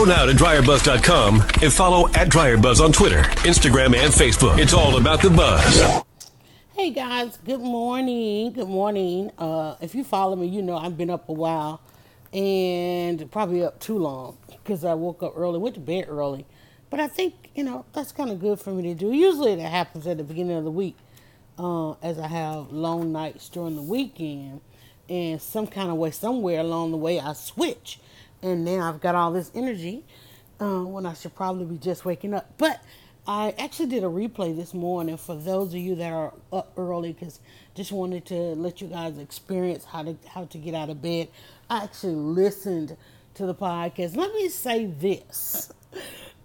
Go 0.00 0.06
now 0.06 0.24
to 0.24 0.32
dryerbuzz.com 0.32 1.42
and 1.60 1.70
follow 1.70 2.08
at 2.14 2.30
dryerbuzz 2.30 2.82
on 2.82 2.90
Twitter, 2.90 3.20
Instagram, 3.44 3.94
and 3.94 4.10
Facebook. 4.10 4.58
It's 4.58 4.72
all 4.72 4.96
about 4.96 5.20
the 5.20 5.28
buzz. 5.28 6.02
Hey 6.72 6.88
guys, 6.88 7.36
good 7.44 7.60
morning. 7.60 8.50
Good 8.54 8.66
morning. 8.66 9.30
Uh, 9.36 9.76
if 9.82 9.94
you 9.94 10.02
follow 10.02 10.36
me, 10.36 10.46
you 10.46 10.62
know 10.62 10.78
I've 10.78 10.96
been 10.96 11.10
up 11.10 11.28
a 11.28 11.34
while 11.34 11.82
and 12.32 13.30
probably 13.30 13.62
up 13.62 13.78
too 13.78 13.98
long 13.98 14.38
because 14.48 14.86
I 14.86 14.94
woke 14.94 15.22
up 15.22 15.34
early, 15.36 15.58
went 15.58 15.74
to 15.74 15.82
bed 15.82 16.06
early. 16.08 16.46
But 16.88 17.00
I 17.00 17.06
think, 17.06 17.50
you 17.54 17.62
know, 17.62 17.84
that's 17.92 18.10
kind 18.10 18.30
of 18.30 18.40
good 18.40 18.58
for 18.58 18.70
me 18.70 18.82
to 18.84 18.94
do. 18.94 19.12
Usually 19.12 19.54
that 19.54 19.68
happens 19.68 20.06
at 20.06 20.16
the 20.16 20.24
beginning 20.24 20.56
of 20.56 20.64
the 20.64 20.70
week 20.70 20.96
uh, 21.58 21.90
as 22.00 22.18
I 22.18 22.28
have 22.28 22.72
long 22.72 23.12
nights 23.12 23.50
during 23.50 23.76
the 23.76 23.82
weekend. 23.82 24.62
And 25.10 25.42
some 25.42 25.66
kind 25.66 25.90
of 25.90 25.98
way, 25.98 26.10
somewhere 26.10 26.60
along 26.60 26.92
the 26.92 26.96
way, 26.96 27.20
I 27.20 27.34
switch. 27.34 28.00
And 28.42 28.64
now 28.64 28.88
I've 28.88 29.00
got 29.00 29.14
all 29.14 29.32
this 29.32 29.50
energy 29.54 30.04
uh, 30.60 30.82
when 30.82 31.06
I 31.06 31.14
should 31.14 31.34
probably 31.34 31.64
be 31.64 31.78
just 31.78 32.04
waking 32.04 32.34
up. 32.34 32.52
But 32.58 32.82
I 33.26 33.54
actually 33.58 33.90
did 33.90 34.02
a 34.02 34.08
replay 34.08 34.56
this 34.56 34.72
morning 34.72 35.16
for 35.16 35.36
those 35.36 35.68
of 35.68 35.80
you 35.80 35.94
that 35.96 36.12
are 36.12 36.32
up 36.52 36.72
early 36.76 37.12
because 37.12 37.40
just 37.74 37.92
wanted 37.92 38.24
to 38.26 38.34
let 38.34 38.80
you 38.80 38.88
guys 38.88 39.18
experience 39.18 39.84
how 39.84 40.02
to 40.02 40.16
how 40.28 40.46
to 40.46 40.58
get 40.58 40.74
out 40.74 40.90
of 40.90 41.02
bed. 41.02 41.28
I 41.68 41.84
actually 41.84 42.14
listened 42.14 42.96
to 43.34 43.46
the 43.46 43.54
podcast. 43.54 44.16
Let 44.16 44.32
me 44.34 44.48
say 44.48 44.86
this. 44.86 45.72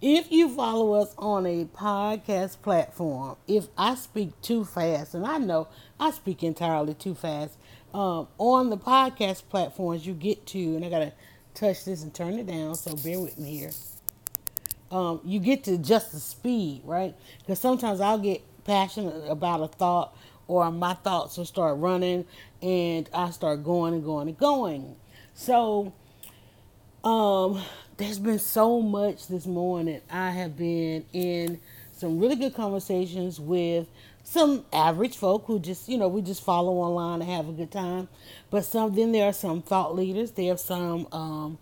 If 0.01 0.31
you 0.31 0.53
follow 0.53 0.93
us 0.93 1.15
on 1.17 1.45
a 1.45 1.65
podcast 1.65 2.61
platform, 2.61 3.37
if 3.47 3.67
I 3.77 3.95
speak 3.95 4.39
too 4.41 4.65
fast, 4.65 5.15
and 5.15 5.25
I 5.25 5.37
know 5.37 5.69
I 5.99 6.11
speak 6.11 6.43
entirely 6.43 6.93
too 6.93 7.15
fast, 7.15 7.57
um, 7.93 8.27
on 8.37 8.69
the 8.69 8.77
podcast 8.77 9.43
platforms 9.49 10.05
you 10.05 10.13
get 10.13 10.45
to, 10.47 10.59
and 10.59 10.85
I 10.85 10.89
gotta 10.89 11.13
touch 11.55 11.85
this 11.85 12.03
and 12.03 12.13
turn 12.13 12.37
it 12.37 12.47
down, 12.47 12.75
so 12.75 12.95
bear 12.95 13.19
with 13.19 13.37
me 13.39 13.57
here. 13.57 13.71
Um, 14.91 15.19
you 15.23 15.39
get 15.39 15.63
to 15.63 15.77
just 15.77 16.11
the 16.11 16.19
speed, 16.19 16.81
right? 16.85 17.15
Because 17.39 17.59
sometimes 17.59 18.01
I'll 18.01 18.19
get 18.19 18.41
passionate 18.65 19.29
about 19.29 19.61
a 19.61 19.67
thought, 19.67 20.15
or 20.47 20.69
my 20.71 20.93
thoughts 20.93 21.37
will 21.37 21.45
start 21.45 21.79
running, 21.79 22.25
and 22.61 23.09
I 23.13 23.31
start 23.31 23.63
going 23.63 23.93
and 23.93 24.03
going 24.03 24.27
and 24.27 24.37
going. 24.37 24.95
So, 25.33 25.93
um, 27.03 27.61
there's 27.97 28.19
been 28.19 28.39
so 28.39 28.81
much 28.81 29.27
this 29.27 29.45
morning. 29.45 30.01
I 30.09 30.31
have 30.31 30.57
been 30.57 31.05
in 31.13 31.59
some 31.93 32.19
really 32.19 32.35
good 32.35 32.53
conversations 32.53 33.39
with 33.39 33.87
some 34.25 34.65
average 34.73 35.15
folk 35.15 35.45
who 35.45 35.59
just, 35.59 35.87
you 35.87 35.97
know, 35.97 36.07
we 36.07 36.21
just 36.21 36.43
follow 36.43 36.73
online 36.73 37.21
and 37.21 37.29
have 37.29 37.47
a 37.47 37.51
good 37.51 37.71
time. 37.71 38.09
But 38.49 38.65
some, 38.65 38.93
then 38.95 39.11
there 39.11 39.29
are 39.29 39.33
some 39.33 39.61
thought 39.61 39.95
leaders. 39.95 40.31
There 40.31 40.51
are 40.51 40.57
some, 40.57 41.07
um, 41.11 41.59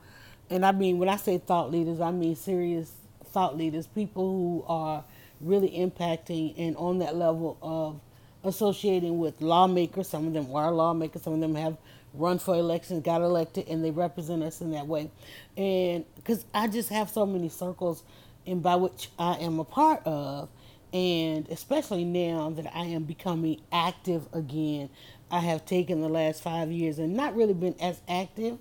and 0.49 0.65
I 0.65 0.71
mean, 0.71 0.97
when 0.97 1.09
I 1.09 1.17
say 1.17 1.37
thought 1.37 1.71
leaders, 1.71 1.99
I 1.99 2.11
mean 2.11 2.35
serious 2.37 2.89
thought 3.25 3.57
leaders, 3.57 3.85
people 3.85 4.23
who 4.23 4.65
are 4.67 5.03
really 5.41 5.71
impacting 5.71 6.53
and 6.57 6.77
on 6.77 6.99
that 6.99 7.17
level 7.17 7.57
of 7.61 7.99
associating 8.45 9.19
with 9.19 9.41
lawmakers. 9.41 10.07
Some 10.07 10.27
of 10.27 10.33
them 10.33 10.55
are 10.55 10.71
lawmakers, 10.71 11.23
some 11.23 11.33
of 11.33 11.41
them 11.41 11.55
have 11.55 11.75
run 12.13 12.39
for 12.39 12.55
elections, 12.55 13.03
got 13.03 13.21
elected, 13.21 13.67
and 13.67 13.83
they 13.83 13.91
represent 13.91 14.41
us 14.41 14.61
in 14.61 14.71
that 14.71 14.87
way. 14.87 15.11
And 15.57 16.05
because 16.15 16.45
I 16.53 16.67
just 16.67 16.89
have 16.89 17.09
so 17.09 17.25
many 17.25 17.49
circles 17.49 18.03
and 18.47 18.63
by 18.63 18.77
which 18.77 19.09
I 19.19 19.33
am 19.35 19.59
a 19.59 19.65
part 19.65 20.01
of, 20.05 20.47
and 20.93 21.49
especially 21.49 22.05
now 22.05 22.51
that 22.51 22.71
I 22.73 22.85
am 22.85 23.03
becoming 23.03 23.59
active 23.71 24.27
again, 24.31 24.89
I 25.31 25.39
have 25.39 25.65
taken 25.65 26.01
the 26.01 26.07
last 26.07 26.43
five 26.43 26.71
years 26.71 26.99
and 26.99 27.15
not 27.15 27.35
really 27.35 27.55
been 27.55 27.75
as 27.81 27.99
active, 28.07 28.59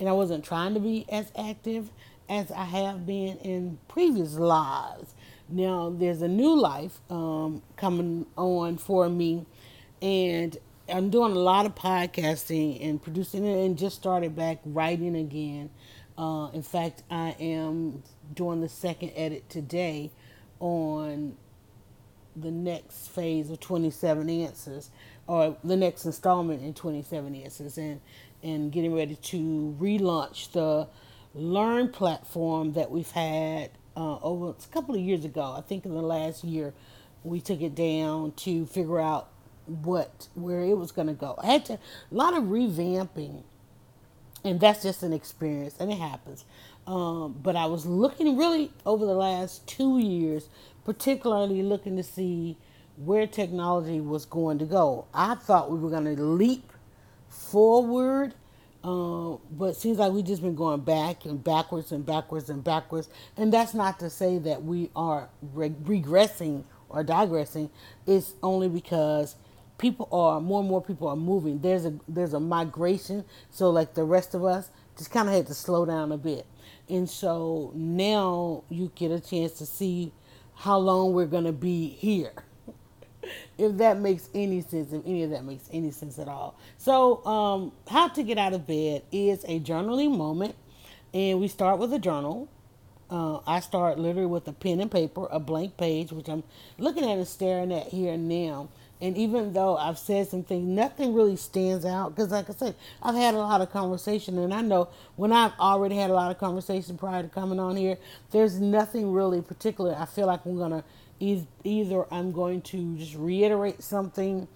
and 0.00 0.08
I 0.08 0.12
wasn't 0.12 0.44
trying 0.44 0.74
to 0.74 0.80
be 0.80 1.06
as 1.08 1.30
active 1.38 1.90
as 2.28 2.50
I 2.50 2.64
have 2.64 3.06
been 3.06 3.38
in 3.38 3.78
previous 3.86 4.34
lives. 4.34 5.14
Now 5.48 5.94
there's 5.96 6.20
a 6.20 6.28
new 6.28 6.60
life 6.60 7.00
um, 7.08 7.62
coming 7.76 8.26
on 8.36 8.76
for 8.76 9.08
me, 9.08 9.46
and 10.02 10.58
I'm 10.88 11.10
doing 11.10 11.30
a 11.30 11.38
lot 11.38 11.64
of 11.64 11.76
podcasting 11.76 12.84
and 12.84 13.00
producing 13.00 13.46
it, 13.46 13.64
and 13.64 13.78
just 13.78 13.94
started 13.94 14.34
back 14.34 14.58
writing 14.64 15.14
again. 15.14 15.70
Uh, 16.18 16.48
in 16.52 16.62
fact, 16.62 17.04
I 17.08 17.36
am 17.38 18.02
doing 18.34 18.60
the 18.60 18.68
second 18.68 19.12
edit 19.14 19.48
today 19.48 20.10
on 20.58 21.36
the 22.40 22.52
next 22.52 23.08
phase 23.10 23.50
of 23.50 23.60
27 23.60 24.30
Answers, 24.30 24.90
or 25.28 25.56
the 25.64 25.76
next 25.76 26.06
installment 26.06 26.62
in 26.62 26.74
27 26.74 27.34
Answers, 27.36 27.78
and 27.78 28.00
and 28.42 28.72
getting 28.72 28.94
ready 28.94 29.16
to 29.16 29.76
relaunch 29.80 30.52
the 30.52 30.88
Learn 31.34 31.90
platform 31.90 32.72
that 32.74 32.90
we've 32.90 33.12
had 33.12 33.70
uh, 33.96 34.18
over 34.20 34.50
a 34.50 34.54
couple 34.72 34.96
of 34.96 35.02
years 35.02 35.24
ago. 35.24 35.54
I 35.56 35.60
think 35.62 35.84
in 35.86 35.94
the 35.94 36.02
last 36.02 36.44
year, 36.44 36.74
we 37.24 37.40
took 37.40 37.60
it 37.62 37.76
down 37.76 38.32
to 38.38 38.66
figure 38.66 39.00
out 39.00 39.28
what 39.66 40.28
where 40.34 40.62
it 40.62 40.76
was 40.78 40.92
going 40.92 41.08
to 41.08 41.14
go. 41.14 41.36
I 41.38 41.46
had 41.46 41.66
to 41.66 41.74
a 41.74 41.80
lot 42.10 42.36
of 42.36 42.44
revamping, 42.44 43.44
and 44.44 44.60
that's 44.60 44.82
just 44.82 45.02
an 45.02 45.12
experience, 45.12 45.76
and 45.80 45.92
it 45.92 45.98
happens. 45.98 46.44
Um, 46.86 47.36
but 47.42 47.56
I 47.56 47.66
was 47.66 47.86
looking 47.86 48.36
really 48.38 48.72
over 48.86 49.06
the 49.06 49.14
last 49.14 49.66
two 49.68 49.98
years, 49.98 50.48
particularly 50.88 51.62
looking 51.62 51.96
to 51.96 52.02
see 52.02 52.56
where 52.96 53.26
technology 53.26 54.00
was 54.00 54.24
going 54.24 54.58
to 54.58 54.64
go. 54.64 55.04
I 55.12 55.34
thought 55.34 55.70
we 55.70 55.78
were 55.78 55.90
going 55.90 56.16
to 56.16 56.22
leap 56.22 56.72
forward, 57.28 58.32
uh, 58.82 59.36
but 59.50 59.76
seems 59.76 59.98
like 59.98 60.12
we've 60.12 60.24
just 60.24 60.40
been 60.40 60.54
going 60.54 60.80
back 60.80 61.26
and 61.26 61.44
backwards 61.44 61.92
and 61.92 62.06
backwards 62.06 62.48
and 62.48 62.64
backwards. 62.64 63.10
And 63.36 63.52
that's 63.52 63.74
not 63.74 63.98
to 64.00 64.08
say 64.08 64.38
that 64.38 64.64
we 64.64 64.88
are 64.96 65.28
re- 65.52 65.68
regressing 65.68 66.64
or 66.88 67.04
digressing. 67.04 67.68
It's 68.06 68.32
only 68.42 68.70
because 68.70 69.36
people 69.76 70.08
are 70.10 70.40
more 70.40 70.60
and 70.60 70.70
more 70.70 70.82
people 70.82 71.06
are 71.08 71.16
moving. 71.16 71.60
There's 71.60 71.84
a 71.84 71.98
there's 72.08 72.32
a 72.32 72.40
migration. 72.40 73.26
So 73.50 73.68
like 73.68 73.92
the 73.92 74.04
rest 74.04 74.32
of 74.32 74.42
us, 74.42 74.70
just 74.96 75.10
kind 75.10 75.28
of 75.28 75.34
had 75.34 75.48
to 75.48 75.54
slow 75.54 75.84
down 75.84 76.12
a 76.12 76.16
bit. 76.16 76.46
And 76.88 77.10
so 77.10 77.72
now 77.74 78.64
you 78.70 78.90
get 78.94 79.10
a 79.10 79.20
chance 79.20 79.52
to 79.58 79.66
see 79.66 80.12
how 80.58 80.76
long 80.76 81.12
we're 81.12 81.26
gonna 81.26 81.52
be 81.52 81.88
here. 81.88 82.32
if 83.58 83.76
that 83.76 83.98
makes 83.98 84.28
any 84.34 84.60
sense, 84.60 84.92
if 84.92 85.06
any 85.06 85.22
of 85.22 85.30
that 85.30 85.44
makes 85.44 85.68
any 85.72 85.90
sense 85.90 86.18
at 86.18 86.28
all. 86.28 86.58
So, 86.78 87.24
um, 87.24 87.72
how 87.88 88.08
to 88.08 88.22
get 88.22 88.38
out 88.38 88.52
of 88.52 88.66
bed 88.66 89.02
is 89.12 89.44
a 89.44 89.60
journaling 89.60 90.16
moment, 90.16 90.56
and 91.14 91.40
we 91.40 91.46
start 91.48 91.78
with 91.78 91.92
a 91.92 91.98
journal. 91.98 92.48
Uh, 93.08 93.38
I 93.46 93.60
start 93.60 93.98
literally 93.98 94.26
with 94.26 94.46
a 94.48 94.52
pen 94.52 94.80
and 94.80 94.90
paper, 94.90 95.28
a 95.30 95.40
blank 95.40 95.76
page, 95.76 96.12
which 96.12 96.28
I'm 96.28 96.42
looking 96.76 97.04
at 97.04 97.16
and 97.16 97.26
staring 97.26 97.72
at 97.72 97.86
here 97.86 98.12
and 98.12 98.28
now. 98.28 98.68
And 99.00 99.16
even 99.16 99.52
though 99.52 99.76
I've 99.76 99.98
said 99.98 100.28
some 100.28 100.42
things, 100.42 100.66
nothing 100.66 101.14
really 101.14 101.36
stands 101.36 101.84
out 101.84 102.14
because, 102.14 102.32
like 102.32 102.50
I 102.50 102.52
said, 102.52 102.74
I've 103.02 103.14
had 103.14 103.34
a 103.34 103.38
lot 103.38 103.60
of 103.60 103.70
conversation, 103.70 104.38
and 104.38 104.52
I 104.52 104.60
know 104.60 104.88
when 105.16 105.32
I've 105.32 105.52
already 105.60 105.96
had 105.96 106.10
a 106.10 106.14
lot 106.14 106.30
of 106.32 106.38
conversation 106.38 106.98
prior 106.98 107.22
to 107.22 107.28
coming 107.28 107.60
on 107.60 107.76
here, 107.76 107.96
there's 108.32 108.60
nothing 108.60 109.12
really 109.12 109.40
particular. 109.40 109.96
I 109.96 110.06
feel 110.06 110.26
like 110.26 110.44
I'm 110.44 110.58
gonna 110.58 110.84
either 111.20 112.12
I'm 112.12 112.32
going 112.32 112.62
to 112.62 112.96
just 112.96 113.14
reiterate 113.14 113.82
something 113.82 114.46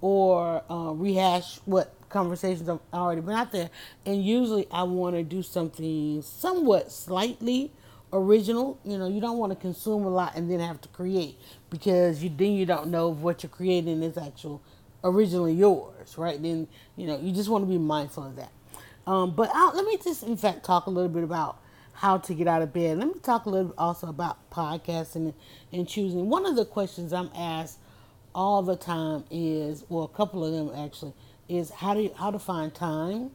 or 0.00 0.62
uh, 0.70 0.92
rehash 0.92 1.58
what 1.64 1.94
conversations 2.08 2.68
I've 2.68 2.80
already 2.92 3.20
been 3.20 3.34
out 3.34 3.52
there, 3.52 3.70
and 4.04 4.24
usually 4.24 4.66
I 4.70 4.82
want 4.82 5.14
to 5.14 5.22
do 5.22 5.42
something 5.42 6.22
somewhat 6.22 6.90
slightly 6.90 7.72
original. 8.12 8.78
You 8.84 8.98
know, 8.98 9.08
you 9.08 9.20
don't 9.20 9.38
want 9.38 9.52
to 9.52 9.56
consume 9.56 10.04
a 10.04 10.10
lot 10.10 10.36
and 10.36 10.50
then 10.50 10.60
have 10.60 10.80
to 10.82 10.88
create 10.88 11.38
because 11.70 12.22
you 12.22 12.30
then 12.30 12.52
you 12.52 12.66
don't 12.66 12.88
know 12.88 13.12
if 13.12 13.18
what 13.18 13.42
you're 13.42 13.50
creating 13.50 14.02
is 14.02 14.16
actual 14.16 14.62
originally 15.04 15.54
yours, 15.54 16.16
right? 16.16 16.40
Then 16.40 16.68
you 16.96 17.06
know 17.06 17.18
you 17.18 17.32
just 17.32 17.48
want 17.48 17.64
to 17.64 17.68
be 17.68 17.78
mindful 17.78 18.24
of 18.24 18.36
that. 18.36 18.52
Um, 19.06 19.34
but 19.34 19.50
I'll, 19.52 19.74
let 19.74 19.84
me 19.84 19.98
just, 20.02 20.22
in 20.22 20.36
fact, 20.36 20.64
talk 20.64 20.86
a 20.86 20.90
little 20.90 21.08
bit 21.08 21.24
about 21.24 21.58
how 21.94 22.18
to 22.18 22.34
get 22.34 22.46
out 22.46 22.62
of 22.62 22.72
bed. 22.72 22.98
Let 22.98 23.08
me 23.08 23.20
talk 23.20 23.46
a 23.46 23.50
little 23.50 23.74
also 23.76 24.08
about 24.08 24.50
podcasting 24.50 25.34
and 25.72 25.88
choosing. 25.88 26.28
One 26.28 26.46
of 26.46 26.56
the 26.56 26.64
questions 26.64 27.12
I'm 27.12 27.30
asked 27.34 27.78
all 28.34 28.62
the 28.62 28.76
time 28.76 29.24
is, 29.30 29.84
well, 29.88 30.04
a 30.04 30.08
couple 30.08 30.44
of 30.44 30.52
them 30.52 30.84
actually, 30.84 31.12
is 31.48 31.70
how 31.70 31.94
do 31.94 32.02
you, 32.02 32.12
how 32.16 32.30
to 32.30 32.38
find 32.38 32.72
time 32.72 33.30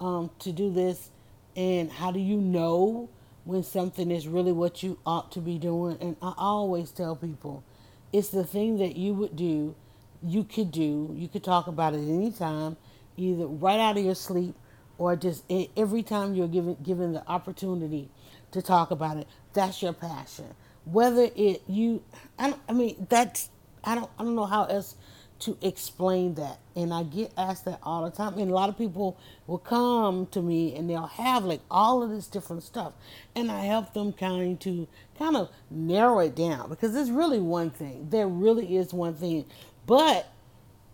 um, 0.00 0.30
to 0.40 0.52
do 0.52 0.72
this, 0.72 1.10
and 1.54 1.90
how 1.90 2.10
do 2.10 2.18
you 2.18 2.36
know 2.36 3.08
when 3.50 3.64
something 3.64 4.12
is 4.12 4.28
really 4.28 4.52
what 4.52 4.84
you 4.84 4.96
ought 5.04 5.32
to 5.32 5.40
be 5.40 5.58
doing. 5.58 5.98
And 6.00 6.16
I 6.22 6.34
always 6.38 6.92
tell 6.92 7.16
people 7.16 7.64
it's 8.12 8.28
the 8.28 8.44
thing 8.44 8.78
that 8.78 8.96
you 8.96 9.12
would 9.14 9.34
do, 9.36 9.74
you 10.22 10.44
could 10.44 10.70
do, 10.70 11.12
you 11.18 11.28
could 11.28 11.42
talk 11.42 11.66
about 11.66 11.94
it 11.94 11.98
anytime, 11.98 12.76
either 13.16 13.46
right 13.46 13.80
out 13.80 13.98
of 13.98 14.04
your 14.04 14.14
sleep 14.14 14.54
or 14.98 15.16
just 15.16 15.44
every 15.76 16.04
time 16.04 16.34
you're 16.34 16.48
given 16.48 16.76
given 16.84 17.12
the 17.12 17.28
opportunity 17.28 18.08
to 18.52 18.62
talk 18.62 18.92
about 18.92 19.16
it. 19.16 19.26
That's 19.52 19.82
your 19.82 19.94
passion. 19.94 20.54
Whether 20.84 21.28
it 21.34 21.64
you, 21.68 22.04
I, 22.38 22.54
I 22.68 22.72
mean 22.72 23.08
that's 23.10 23.50
I 23.82 23.96
don't 23.96 24.10
I 24.16 24.22
don't 24.22 24.36
know 24.36 24.46
how 24.46 24.66
else 24.66 24.94
to 25.40 25.56
explain 25.62 26.34
that. 26.34 26.58
And 26.76 26.92
I 26.92 27.02
get 27.02 27.32
asked 27.36 27.64
that 27.64 27.80
all 27.82 28.04
the 28.04 28.10
time. 28.10 28.38
And 28.38 28.50
a 28.50 28.54
lot 28.54 28.68
of 28.68 28.78
people 28.78 29.18
will 29.46 29.58
come 29.58 30.26
to 30.26 30.40
me 30.40 30.76
and 30.76 30.88
they'll 30.88 31.06
have 31.06 31.44
like 31.44 31.60
all 31.70 32.02
of 32.02 32.10
this 32.10 32.26
different 32.26 32.62
stuff. 32.62 32.92
And 33.34 33.50
I 33.50 33.64
help 33.64 33.92
them 33.92 34.12
kind 34.12 34.52
of 34.52 34.58
to 34.60 34.86
kind 35.18 35.36
of 35.36 35.50
narrow 35.70 36.20
it 36.20 36.34
down 36.34 36.68
because 36.68 36.92
there's 36.92 37.10
really 37.10 37.40
one 37.40 37.70
thing. 37.70 38.08
There 38.10 38.28
really 38.28 38.76
is 38.76 38.92
one 38.92 39.14
thing. 39.14 39.46
But 39.86 40.30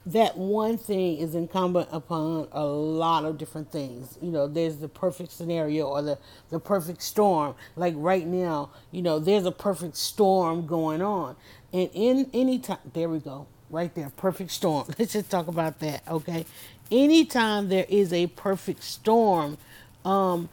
that 0.06 0.38
one 0.38 0.78
thing 0.78 1.19
is 1.19 1.34
incumbent 1.34 1.88
upon 1.90 2.46
a 2.52 2.64
lot 2.64 3.25
of 3.25 3.38
different 3.38 3.72
things. 3.72 4.16
You 4.22 4.31
know, 4.31 4.46
there's 4.46 4.76
the 4.76 4.88
perfect 4.88 5.32
scenario 5.32 5.88
or 5.88 6.02
the, 6.02 6.19
the 6.50 6.60
perfect 6.60 7.02
storm. 7.02 7.56
Like 7.75 7.94
right 7.96 8.25
now, 8.25 8.70
you 8.92 9.02
know, 9.02 9.19
there's 9.19 9.44
a 9.44 9.52
perfect 9.52 9.96
storm 9.96 10.66
going 10.66 11.02
on. 11.02 11.34
And 11.72 11.90
in 11.92 12.31
any 12.32 12.60
time, 12.60 12.78
there 12.94 13.08
we 13.08 13.19
go 13.19 13.49
right 13.76 13.94
there, 13.94 14.11
perfect 14.17 14.50
storm. 14.50 14.87
Let's 14.99 15.12
just 15.12 15.31
talk 15.31 15.49
about 15.49 15.78
that, 15.81 16.02
okay? 16.08 16.46
Anytime 16.90 17.69
there 17.69 17.87
is 17.88 18.12
a 18.12 18.28
perfect 18.28 18.82
storm, 18.82 19.58
um, 20.05 20.49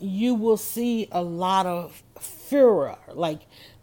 you 0.00 0.34
will 0.34 0.58
see 0.58 1.08
a 1.12 1.22
lot 1.22 1.66
of 1.66 2.02
furor. 2.20 2.96
Like 3.12 3.40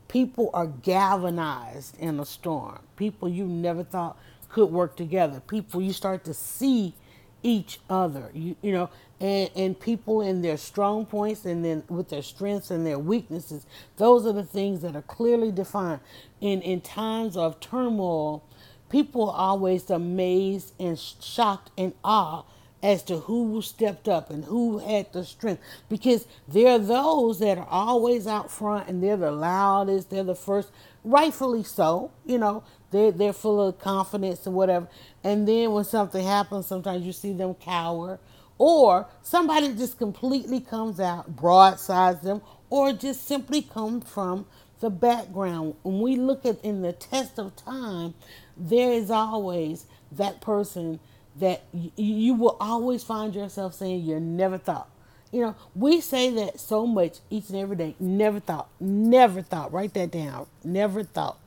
people 0.08 0.52
are 0.54 0.68
galvanized 0.68 2.00
in 2.00 2.20
a 2.20 2.26
storm. 2.26 2.80
People 2.98 3.30
you 3.30 3.46
never 3.46 3.84
thought 3.84 4.18
could 4.50 4.68
work 4.68 4.96
together. 4.96 5.42
People 5.48 5.82
you 5.82 5.94
start 5.94 6.24
to 6.26 6.34
see 6.34 6.94
each 7.42 7.80
other. 7.90 8.30
You 8.34 8.56
you 8.62 8.74
know, 8.74 8.90
and, 9.20 9.50
and 9.56 9.80
people 9.80 10.22
in 10.22 10.42
their 10.42 10.58
strong 10.58 11.06
points 11.06 11.46
and 11.46 11.64
then 11.64 11.84
with 11.90 12.10
their 12.10 12.22
strengths 12.22 12.72
and 12.72 12.86
their 12.86 13.00
weaknesses. 13.00 13.66
Those 13.98 14.26
are 14.26 14.34
the 14.34 14.44
things 14.44 14.82
that 14.82 14.96
are 14.96 15.02
clearly 15.04 15.52
defined. 15.52 16.02
In 16.42 16.62
in 16.62 16.82
times 16.82 17.38
of 17.38 17.60
turmoil, 17.62 18.44
people 18.90 19.30
are 19.30 19.50
always 19.50 19.90
amazed 19.90 20.74
and 20.80 20.98
shocked 20.98 21.72
and 21.78 21.94
awe 22.04 22.44
as 22.82 23.04
to 23.04 23.18
who 23.18 23.62
stepped 23.62 24.08
up 24.08 24.30
and 24.30 24.46
who 24.46 24.80
had 24.80 25.12
the 25.12 25.24
strength. 25.26 25.62
Because 25.90 26.26
there 26.48 26.70
are 26.70 26.80
those 26.80 27.40
that 27.40 27.58
are 27.58 27.68
always 27.70 28.26
out 28.26 28.50
front 28.50 28.88
and 28.88 29.04
they're 29.04 29.18
the 29.18 29.32
loudest 29.32 30.10
they're 30.10 30.24
the 30.24 30.36
first 30.36 30.72
rightfully 31.04 31.64
so 31.64 32.12
you 32.26 32.38
know 32.38 32.64
they're, 32.92 33.12
they're 33.12 33.34
full 33.34 33.62
of 33.62 33.80
confidence 33.80 34.46
and 34.46 34.56
whatever. 34.56 34.88
And 35.24 35.48
then 35.48 35.72
when 35.72 35.84
something 35.84 36.26
happens 36.26 36.68
sometimes 36.68 37.06
you 37.06 37.14
see 37.14 37.34
them 37.34 37.54
cower 37.56 38.20
or 38.58 39.08
somebody 39.22 39.74
just 39.74 39.98
completely 39.98 40.60
comes 40.60 41.00
out 41.00 41.36
broadsides 41.36 42.22
them 42.22 42.42
or 42.70 42.94
just 42.94 43.26
simply 43.26 43.62
come 43.62 44.02
from 44.02 44.46
the 44.82 44.90
background 44.90 45.76
when 45.84 46.02
we 46.02 46.16
look 46.16 46.46
at 46.46 46.64
in 46.64 46.82
the 46.82 46.94
test 46.94 47.40
of 47.40 47.56
time 47.56 48.14
there 48.58 48.92
is 48.92 49.12
always 49.12 49.86
that 50.12 50.42
person 50.42 51.00
that 51.38 51.64
y- 51.74 51.92
you 51.98 52.34
will 52.34 52.58
always 52.60 53.04
find 53.04 53.36
yourself 53.36 53.74
saying 53.76 54.04
you 54.04 54.20
never 54.20 54.58
thought. 54.58 54.90
You 55.32 55.42
know, 55.42 55.56
we 55.76 56.02
say 56.02 56.30
that 56.32 56.60
so 56.60 56.88
much 56.88 57.20
each 57.30 57.50
and 57.50 57.58
every 57.60 57.78
day. 57.78 57.96
Never 58.00 58.40
thought, 58.40 58.70
never 58.80 59.42
thought. 59.42 59.72
Write 59.74 59.94
that 59.96 60.12
down. 60.12 60.48
Never 60.64 61.04
thought. 61.04 61.38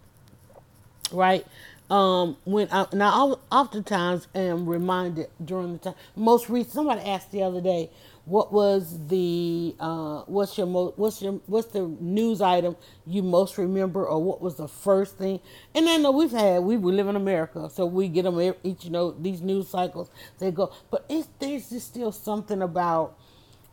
Right? 1.13 1.47
Um, 1.91 2.37
when 2.45 2.69
I 2.73 2.87
now 2.93 3.39
oftentimes 3.53 4.29
am 4.35 4.69
reminded 4.69 5.29
during 5.45 5.75
the 5.75 5.79
time. 5.79 5.95
Most 6.17 6.49
recent, 6.49 6.75
somebody 6.75 7.03
asked 7.03 7.33
the 7.33 7.43
other 7.43 7.61
day, 7.61 7.91
what 8.25 8.53
was 8.53 9.09
the 9.09 9.75
uh, 9.81 10.23
what's 10.27 10.57
your 10.57 10.67
most 10.67 10.97
what's 10.97 11.21
your 11.21 11.35
what's 11.47 11.69
the 11.69 11.81
news 12.01 12.41
item 12.41 12.77
you 13.05 13.23
most 13.23 13.59
remember 13.59 14.07
or 14.07 14.23
what 14.23 14.41
was 14.41 14.57
the 14.57 14.69
first 14.69 15.19
thing? 15.19 15.41
And 15.75 15.89
I 15.89 15.97
know 15.97 16.13
we've 16.13 16.31
had 16.31 16.63
we, 16.63 16.77
we 16.77 16.93
live 16.93 17.09
in 17.09 17.17
America 17.17 17.69
so 17.69 17.85
we 17.85 18.09
get 18.09 18.23
them 18.23 18.41
each 18.63 18.85
you 18.85 18.91
know 18.91 19.11
these 19.11 19.41
news 19.41 19.69
cycles 19.69 20.11
they 20.39 20.51
go 20.53 20.73
but 20.91 21.05
it's, 21.09 21.29
there's 21.41 21.71
just 21.71 21.89
still 21.89 22.13
something 22.13 22.63
about 22.63 23.19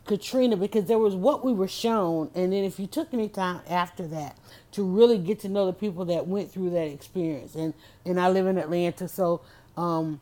Katrina 0.06 0.58
because 0.58 0.86
there 0.86 0.98
was 0.98 1.14
what 1.16 1.46
we 1.46 1.54
were 1.54 1.68
shown 1.68 2.32
and 2.34 2.52
then 2.52 2.64
if 2.64 2.80
you 2.80 2.88
took 2.88 3.14
any 3.14 3.30
time 3.30 3.62
after 3.70 4.08
that 4.08 4.36
to 4.72 4.84
really 4.84 5.20
get 5.20 5.40
to 5.42 5.50
know 5.50 5.68
the 5.68 5.74
people 5.74 6.06
that 6.06 6.26
went 6.26 6.52
through 6.52 6.72
that 6.72 6.88
experience 6.88 7.54
and 7.54 7.76
and 8.04 8.20
I 8.20 8.30
live 8.30 8.48
in 8.48 8.58
Atlanta 8.58 9.08
so 9.08 9.42
um 9.78 10.20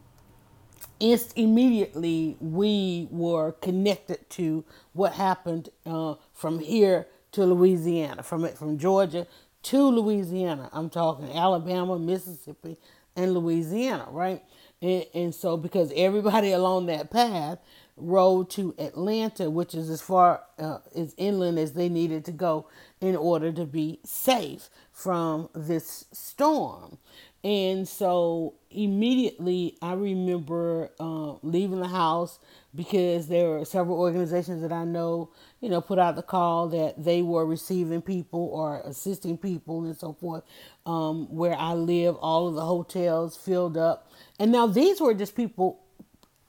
inst- 0.99 1.37
immediately 1.37 2.37
we 2.41 3.07
were 3.11 3.53
connected 3.53 4.29
to 4.31 4.65
what 4.93 5.13
happened 5.13 5.69
uh, 5.85 6.15
from 6.33 6.59
here 6.59 7.07
to 7.33 7.45
Louisiana, 7.45 8.23
from 8.23 8.47
from 8.49 8.77
Georgia 8.79 9.27
to 9.63 9.87
Louisiana. 9.89 10.69
I'm 10.73 10.89
talking 10.89 11.31
Alabama, 11.31 11.99
Mississippi, 11.99 12.77
and 13.15 13.33
Louisiana, 13.33 14.07
right? 14.11 14.43
And, 14.81 15.05
and 15.15 15.35
so 15.35 15.57
because 15.57 15.91
everybody 15.95 16.51
along 16.53 16.87
that 16.87 17.11
path 17.11 17.59
rode 17.97 18.49
to 18.51 18.75
Atlanta, 18.79 19.49
which 19.49 19.75
is 19.75 19.89
as 19.89 20.01
far 20.01 20.43
uh, 20.59 20.79
as 20.95 21.13
inland 21.17 21.59
as 21.59 21.73
they 21.73 21.89
needed 21.89 22.25
to 22.25 22.33
go 22.33 22.67
in 23.01 23.15
order 23.15 23.51
to 23.53 23.65
be 23.65 23.99
safe 24.05 24.69
from 24.91 25.49
this 25.55 26.05
storm. 26.13 26.99
And 27.47 27.87
so 27.87 28.55
immediately 28.69 29.77
I 29.81 29.93
remember 29.93 30.91
uh, 30.99 31.35
leaving 31.43 31.79
the 31.79 31.87
house 31.87 32.39
because 32.75 33.29
there 33.29 33.47
were 33.47 33.63
several 33.63 33.97
organizations 33.97 34.61
that 34.63 34.73
I 34.73 34.83
know, 34.83 35.29
you 35.61 35.69
know, 35.69 35.79
put 35.79 35.97
out 35.97 36.17
the 36.17 36.23
call 36.23 36.67
that 36.67 37.01
they 37.01 37.21
were 37.21 37.45
receiving 37.45 38.01
people 38.01 38.49
or 38.51 38.81
assisting 38.83 39.37
people 39.37 39.85
and 39.85 39.95
so 39.95 40.11
forth. 40.11 40.43
Um, 40.85 41.33
where 41.33 41.55
I 41.57 41.71
live, 41.71 42.17
all 42.17 42.49
of 42.49 42.55
the 42.55 42.65
hotels 42.65 43.37
filled 43.37 43.77
up. 43.77 44.11
And 44.37 44.51
now 44.51 44.67
these 44.67 44.99
were 44.99 45.13
just 45.13 45.33
people 45.33 45.79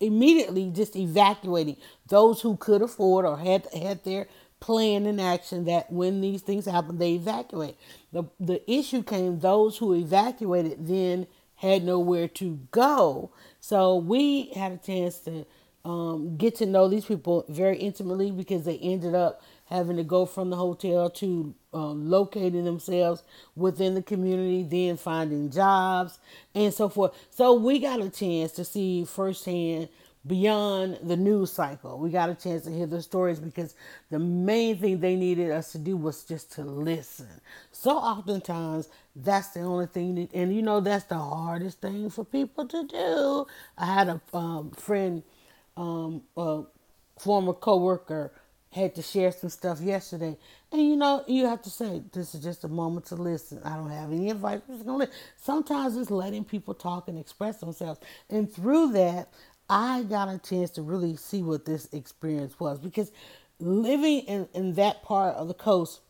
immediately 0.00 0.68
just 0.74 0.96
evacuating 0.96 1.76
those 2.08 2.40
who 2.40 2.56
could 2.56 2.82
afford 2.82 3.24
or 3.24 3.38
had 3.38 3.68
had 3.72 4.02
their 4.02 4.26
plan 4.60 5.06
in 5.06 5.20
action 5.20 5.64
that 5.66 5.92
when 5.92 6.20
these 6.20 6.42
things 6.42 6.66
happen, 6.66 6.98
they 6.98 7.12
evacuate. 7.12 7.76
The, 8.12 8.24
the 8.40 8.70
issue 8.70 9.02
came 9.02 9.40
those 9.40 9.78
who 9.78 9.94
evacuated 9.94 10.86
then 10.86 11.26
had 11.56 11.84
nowhere 11.84 12.28
to 12.28 12.58
go. 12.70 13.30
So 13.60 13.96
we 13.96 14.50
had 14.54 14.72
a 14.72 14.76
chance 14.78 15.18
to 15.20 15.44
um, 15.84 16.36
get 16.36 16.56
to 16.56 16.66
know 16.66 16.88
these 16.88 17.04
people 17.04 17.44
very 17.48 17.78
intimately 17.78 18.30
because 18.30 18.64
they 18.64 18.78
ended 18.78 19.14
up 19.14 19.42
having 19.66 19.96
to 19.96 20.04
go 20.04 20.24
from 20.24 20.50
the 20.50 20.56
hotel 20.56 21.10
to 21.10 21.54
uh, 21.74 21.90
locating 21.90 22.64
themselves 22.64 23.22
within 23.54 23.94
the 23.94 24.02
community, 24.02 24.62
then 24.62 24.96
finding 24.96 25.50
jobs 25.50 26.18
and 26.54 26.72
so 26.72 26.88
forth. 26.88 27.12
So 27.30 27.54
we 27.54 27.78
got 27.78 28.00
a 28.00 28.08
chance 28.08 28.52
to 28.52 28.64
see 28.64 29.04
firsthand 29.04 29.88
beyond 30.26 30.98
the 31.02 31.16
news 31.16 31.52
cycle. 31.52 31.98
We 31.98 32.10
got 32.10 32.30
a 32.30 32.34
chance 32.34 32.64
to 32.64 32.70
hear 32.70 32.86
the 32.86 33.02
stories 33.02 33.40
because 33.40 33.74
the 34.10 34.18
main 34.18 34.78
thing 34.78 35.00
they 35.00 35.16
needed 35.16 35.50
us 35.50 35.72
to 35.72 35.78
do 35.78 35.96
was 35.96 36.24
just 36.24 36.52
to 36.52 36.62
listen. 36.62 37.28
So 37.72 37.92
oftentimes 37.96 38.88
that's 39.16 39.48
the 39.48 39.60
only 39.60 39.86
thing, 39.86 40.28
and 40.34 40.54
you 40.54 40.62
know 40.62 40.80
that's 40.80 41.04
the 41.04 41.18
hardest 41.18 41.80
thing 41.80 42.10
for 42.10 42.24
people 42.24 42.66
to 42.66 42.86
do. 42.86 43.46
I 43.76 43.86
had 43.86 44.08
a 44.08 44.20
um, 44.36 44.70
friend, 44.72 45.22
um, 45.76 46.22
a 46.36 46.62
former 47.18 47.52
coworker, 47.52 48.32
had 48.72 48.94
to 48.94 49.02
share 49.02 49.32
some 49.32 49.50
stuff 49.50 49.80
yesterday, 49.80 50.36
and 50.70 50.82
you 50.82 50.96
know 50.96 51.24
you 51.26 51.46
have 51.46 51.62
to 51.62 51.70
say 51.70 52.02
this 52.12 52.34
is 52.36 52.44
just 52.44 52.62
a 52.64 52.68
moment 52.68 53.06
to 53.06 53.16
listen. 53.16 53.60
I 53.64 53.76
don't 53.76 53.90
have 53.90 54.12
any 54.12 54.30
advice. 54.30 54.60
I'm 54.68 54.74
just 54.76 54.86
gonna. 54.86 55.08
Sometimes 55.36 55.96
it's 55.96 56.10
letting 56.10 56.44
people 56.44 56.74
talk 56.74 57.08
and 57.08 57.18
express 57.18 57.58
themselves, 57.58 58.00
and 58.30 58.52
through 58.52 58.92
that 58.92 59.28
I 59.70 60.02
got 60.04 60.28
a 60.28 60.38
chance 60.38 60.70
to 60.72 60.82
really 60.82 61.16
see 61.16 61.42
what 61.42 61.64
this 61.66 61.88
experience 61.92 62.58
was 62.60 62.78
because 62.78 63.12
living 63.60 64.20
in, 64.20 64.48
in 64.54 64.74
that 64.74 65.02
part 65.02 65.34
of 65.36 65.48
the 65.48 65.54
coast, 65.54 66.00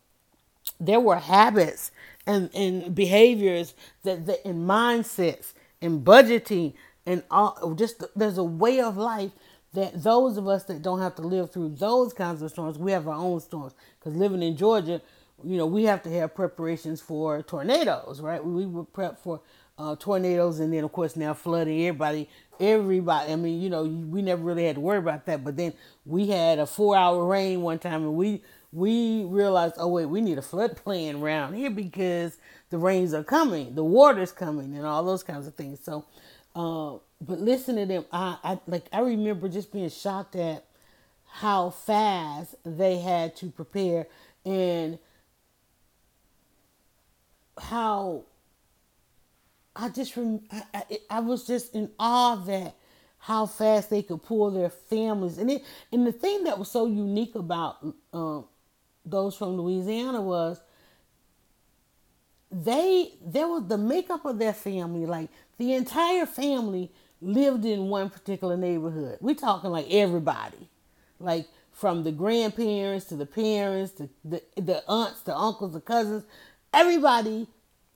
there 0.80 1.00
were 1.00 1.16
habits 1.16 1.90
and, 2.26 2.50
and 2.54 2.94
behaviors 2.94 3.74
that, 4.04 4.26
that 4.26 4.46
and 4.46 4.68
mindsets 4.68 5.54
and 5.82 6.04
budgeting 6.04 6.74
and 7.06 7.22
all 7.30 7.74
just 7.74 8.04
there's 8.16 8.38
a 8.38 8.44
way 8.44 8.80
of 8.80 8.96
life 8.96 9.32
that 9.74 10.02
those 10.02 10.36
of 10.36 10.48
us 10.48 10.64
that 10.64 10.82
don't 10.82 11.00
have 11.00 11.14
to 11.16 11.22
live 11.22 11.52
through 11.52 11.70
those 11.70 12.12
kinds 12.12 12.42
of 12.42 12.50
storms, 12.50 12.78
we 12.78 12.92
have 12.92 13.08
our 13.08 13.14
own 13.16 13.40
storms. 13.40 13.74
Because 14.00 14.16
living 14.16 14.42
in 14.42 14.56
Georgia, 14.56 15.02
you 15.44 15.56
know, 15.58 15.66
we 15.66 15.84
have 15.84 16.02
to 16.04 16.10
have 16.12 16.34
preparations 16.34 17.00
for 17.00 17.42
tornadoes, 17.42 18.20
right? 18.20 18.44
We 18.44 18.66
would 18.66 18.92
prep 18.92 19.22
for 19.22 19.40
uh, 19.78 19.96
tornadoes 19.96 20.58
and 20.58 20.72
then 20.72 20.84
of 20.84 20.92
course 20.92 21.16
now 21.16 21.32
flooding 21.32 21.86
everybody 21.86 22.28
everybody. 22.60 23.32
I 23.32 23.36
mean 23.36 23.60
you 23.60 23.70
know 23.70 23.84
we 23.84 24.22
never 24.22 24.42
really 24.42 24.64
had 24.64 24.76
to 24.76 24.80
worry 24.80 24.98
about 24.98 25.26
that 25.26 25.44
but 25.44 25.56
then 25.56 25.72
we 26.04 26.28
had 26.28 26.58
a 26.58 26.66
four 26.66 26.96
hour 26.96 27.24
rain 27.24 27.62
one 27.62 27.78
time 27.78 28.02
and 28.02 28.14
we 28.14 28.42
we 28.72 29.24
realized 29.24 29.74
oh 29.78 29.88
wait 29.88 30.06
we 30.06 30.20
need 30.20 30.38
a 30.38 30.42
flood 30.42 30.76
plan 30.76 31.22
around 31.22 31.54
here 31.54 31.70
because 31.70 32.36
the 32.70 32.78
rains 32.78 33.14
are 33.14 33.24
coming 33.24 33.74
the 33.74 33.84
water's 33.84 34.32
coming 34.32 34.76
and 34.76 34.84
all 34.84 35.04
those 35.04 35.22
kinds 35.22 35.46
of 35.46 35.54
things. 35.54 35.80
So 35.82 36.04
uh, 36.56 36.98
but 37.20 37.40
listen 37.40 37.76
to 37.76 37.86
them 37.86 38.04
I, 38.12 38.36
I 38.42 38.60
like 38.66 38.86
i 38.92 39.00
remember 39.00 39.48
just 39.48 39.72
being 39.72 39.90
shocked 39.90 40.36
at 40.36 40.64
how 41.26 41.70
fast 41.70 42.54
they 42.64 42.98
had 42.98 43.36
to 43.36 43.50
prepare 43.50 44.06
and 44.44 44.98
how 47.60 48.24
I 49.78 49.88
just 49.88 50.16
rem- 50.16 50.42
I, 50.50 50.62
I, 50.74 50.98
I 51.08 51.20
was 51.20 51.46
just 51.46 51.74
in 51.74 51.90
awe 51.98 52.34
that 52.34 52.74
how 53.20 53.46
fast 53.46 53.90
they 53.90 54.02
could 54.02 54.22
pull 54.22 54.50
their 54.50 54.70
families. 54.70 55.38
And 55.38 55.50
it 55.50 55.64
and 55.92 56.06
the 56.06 56.12
thing 56.12 56.44
that 56.44 56.58
was 56.58 56.70
so 56.70 56.86
unique 56.86 57.36
about 57.36 57.76
um, 58.12 58.46
those 59.04 59.36
from 59.36 59.56
Louisiana 59.56 60.20
was 60.20 60.60
they 62.50 63.12
there 63.24 63.46
was 63.46 63.68
the 63.68 63.78
makeup 63.78 64.24
of 64.24 64.38
their 64.38 64.52
family 64.52 65.06
like 65.06 65.28
the 65.58 65.74
entire 65.74 66.26
family 66.26 66.90
lived 67.20 67.64
in 67.64 67.88
one 67.88 68.10
particular 68.10 68.56
neighborhood. 68.56 69.18
We're 69.20 69.34
talking 69.34 69.70
like 69.70 69.86
everybody 69.90 70.68
like 71.20 71.46
from 71.72 72.02
the 72.02 72.12
grandparents 72.12 73.06
to 73.06 73.16
the 73.16 73.26
parents 73.26 73.92
to 73.92 74.08
the, 74.24 74.42
the 74.56 74.82
aunts 74.88 75.20
the 75.22 75.36
uncles 75.36 75.72
the 75.72 75.80
cousins 75.80 76.24
everybody 76.74 77.46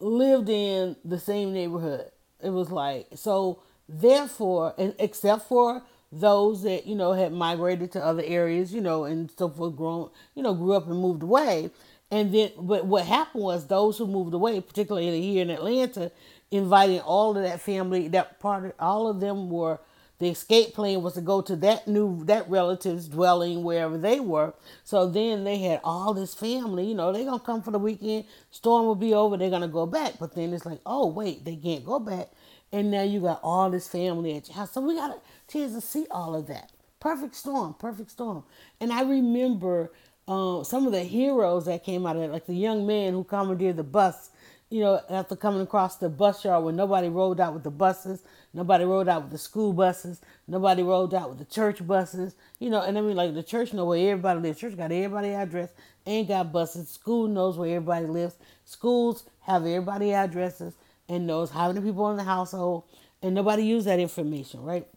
lived 0.03 0.49
in 0.49 0.97
the 1.05 1.19
same 1.19 1.53
neighborhood 1.53 2.11
it 2.43 2.51
was 2.51 2.71
like 2.71 3.07
so 3.15 3.63
therefore 3.89 4.75
and 4.79 4.95
except 4.99 5.49
for 5.49 5.83
those 6.11 6.63
that 6.63 6.87
you 6.87 6.95
know 6.95 7.13
had 7.13 7.33
migrated 7.33 7.91
to 7.93 8.05
other 8.05 8.23
areas 8.25 8.75
you 8.75 8.81
know 8.81 9.05
and 9.05 9.31
so 9.39 9.49
forth 9.49 9.77
grown 9.77 10.11
you 10.35 10.43
know 10.43 10.55
grew 10.55 10.73
up 10.73 10.87
and 10.89 10.99
moved 10.99 11.23
away 11.23 11.71
and 12.13 12.35
then, 12.35 12.51
but 12.59 12.85
what 12.85 13.07
happened 13.07 13.43
was 13.43 13.67
those 13.67 13.97
who 13.97 14.07
moved 14.07 14.35
away, 14.35 14.61
particularly 14.61 15.23
here 15.23 15.41
in 15.41 15.49
Atlanta, 15.49 16.13
inviting 16.51 17.01
all 17.01 17.35
of 17.35 17.43
that 17.43 17.59
family. 17.59 18.07
That 18.09 18.39
part, 18.39 18.75
all 18.79 19.09
of 19.09 19.19
them 19.19 19.49
were 19.49 19.81
the 20.23 20.29
escape 20.29 20.73
plan 20.73 21.03
was 21.03 21.15
to 21.15 21.21
go 21.21 21.43
to 21.43 21.57
that 21.57 21.89
new 21.89 22.25
that 22.27 22.49
relative's 22.49 23.09
dwelling 23.09 23.65
wherever 23.65 23.99
they 23.99 24.21
were. 24.21 24.55
So 24.85 25.09
then 25.09 25.43
they 25.43 25.59
had 25.59 25.81
all 25.83 26.15
this 26.15 26.33
family. 26.33 26.87
You 26.87 26.95
know, 26.95 27.13
they're 27.13 27.25
gonna 27.25 27.41
come 27.41 27.61
for 27.61 27.73
the 27.73 27.81
weekend. 27.81 28.27
Storm 28.53 28.87
will 28.87 28.95
be 28.95 29.15
over. 29.15 29.37
They're 29.37 29.51
gonna 29.51 29.67
go 29.67 29.85
back. 29.85 30.21
But 30.21 30.37
then 30.37 30.55
it's 30.55 30.65
like, 30.65 30.79
oh 30.87 31.09
wait, 31.09 31.45
they 31.45 31.57
can't 31.57 31.85
go 31.85 31.99
back. 31.99 32.29
And 32.71 32.89
now 32.89 33.03
you 33.03 33.21
got 33.21 33.41
all 33.43 33.69
this 33.69 33.89
family 33.89 34.37
at 34.37 34.47
your 34.47 34.59
house. 34.59 34.71
So 34.71 34.81
we 34.81 34.95
got 34.95 35.11
a 35.11 35.53
chance 35.53 35.75
to 35.75 35.81
see 35.81 36.07
all 36.09 36.37
of 36.37 36.47
that. 36.47 36.71
Perfect 37.01 37.35
storm, 37.35 37.75
perfect 37.75 38.13
storm. 38.13 38.45
And 38.81 38.93
I 38.93 39.03
remember 39.03 39.91
uh, 40.29 40.63
some 40.63 40.87
of 40.87 40.93
the 40.93 41.03
heroes 41.03 41.65
that 41.65 41.83
came 41.83 42.07
out 42.07 42.15
of 42.15 42.23
it, 42.23 42.31
like 42.31 42.47
the 42.47 42.55
young 42.55 42.87
man 42.87 43.13
who 43.13 43.25
commandeered 43.25 43.77
the 43.77 43.83
bus, 43.83 44.31
you 44.73 44.81
know, 44.81 45.03
after 45.11 45.37
coming 45.37 45.61
across 45.61 45.97
the 45.97 46.09
bus 46.09 46.47
yard 46.47 46.65
when 46.65 46.77
nobody 46.77 47.09
rode 47.11 47.39
out 47.41 47.53
with 47.53 47.63
the 47.63 47.71
buses, 47.71 48.23
nobody 48.55 48.85
rode 48.85 49.07
out 49.07 49.25
with 49.25 49.31
the 49.31 49.37
school 49.37 49.75
buses, 49.75 50.23
nobody 50.49 50.83
rode 50.83 51.13
out 51.13 51.29
with 51.29 51.39
the 51.39 51.45
church 51.45 51.87
buses, 51.87 52.35
you 52.59 52.71
know, 52.71 52.81
and 52.81 52.97
I 52.97 53.03
mean, 53.03 53.15
like 53.15 53.35
the 53.35 53.43
church 53.43 53.75
know 53.75 53.85
where 53.85 54.11
everybody 54.11 54.41
lives. 54.41 54.59
Church 54.59 54.75
got 54.75 54.91
everybody 54.91 55.29
address, 55.35 55.69
ain't 56.07 56.29
got 56.29 56.53
buses. 56.53 56.89
School 56.89 57.29
knows 57.29 57.59
where 57.59 57.69
everybody 57.69 58.07
lives. 58.07 58.35
Schools 58.65 59.25
have 59.43 59.67
everybody 59.67 60.15
addresses 60.15 60.73
and 61.07 61.27
knows 61.27 61.51
how 61.51 61.69
many 61.71 61.85
people 61.85 62.11
in 62.11 62.17
the 62.17 62.25
household, 62.25 62.85
and 63.21 63.35
nobody 63.35 63.65
use 63.65 63.85
that 63.85 64.01
information, 64.01 64.63
right? 64.63 64.89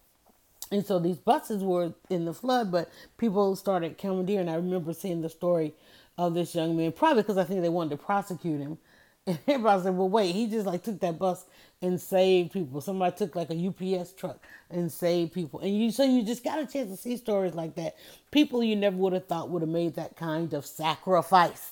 And 0.71 0.85
so 0.85 0.99
these 0.99 1.17
buses 1.17 1.61
were 1.61 1.93
in 2.09 2.23
the 2.23 2.33
flood, 2.33 2.71
but 2.71 2.89
people 3.17 3.57
started 3.57 3.97
commandeering. 3.97 4.47
I 4.47 4.55
remember 4.55 4.93
seeing 4.93 5.21
the 5.21 5.29
story 5.29 5.73
of 6.17 6.33
this 6.33 6.55
young 6.55 6.77
man, 6.77 6.93
probably 6.93 7.23
because 7.23 7.37
I 7.37 7.43
think 7.43 7.61
they 7.61 7.69
wanted 7.69 7.89
to 7.91 7.97
prosecute 7.97 8.61
him. 8.61 8.77
And 9.27 9.39
everybody 9.47 9.83
said, 9.83 9.97
well, 9.97 10.09
wait, 10.09 10.33
he 10.35 10.47
just 10.47 10.67
like 10.67 10.83
took 10.83 10.99
that 10.99 11.17
bus 11.17 11.45
and 11.81 11.99
saved 11.99 12.51
people. 12.53 12.79
Somebody 12.81 13.15
took 13.17 13.35
like 13.35 13.49
a 13.49 13.67
UPS 13.67 14.13
truck 14.13 14.39
and 14.69 14.91
saved 14.91 15.33
people. 15.33 15.61
And 15.61 15.75
you, 15.75 15.91
so 15.91 16.03
you 16.03 16.23
just 16.23 16.43
got 16.43 16.59
a 16.59 16.65
chance 16.67 16.91
to 16.91 16.97
see 16.97 17.17
stories 17.17 17.55
like 17.55 17.75
that. 17.75 17.95
People 18.31 18.63
you 18.63 18.75
never 18.75 18.95
would 18.97 19.13
have 19.13 19.27
thought 19.27 19.49
would 19.49 19.63
have 19.63 19.69
made 19.69 19.95
that 19.95 20.15
kind 20.15 20.53
of 20.53 20.65
sacrifice. 20.65 21.71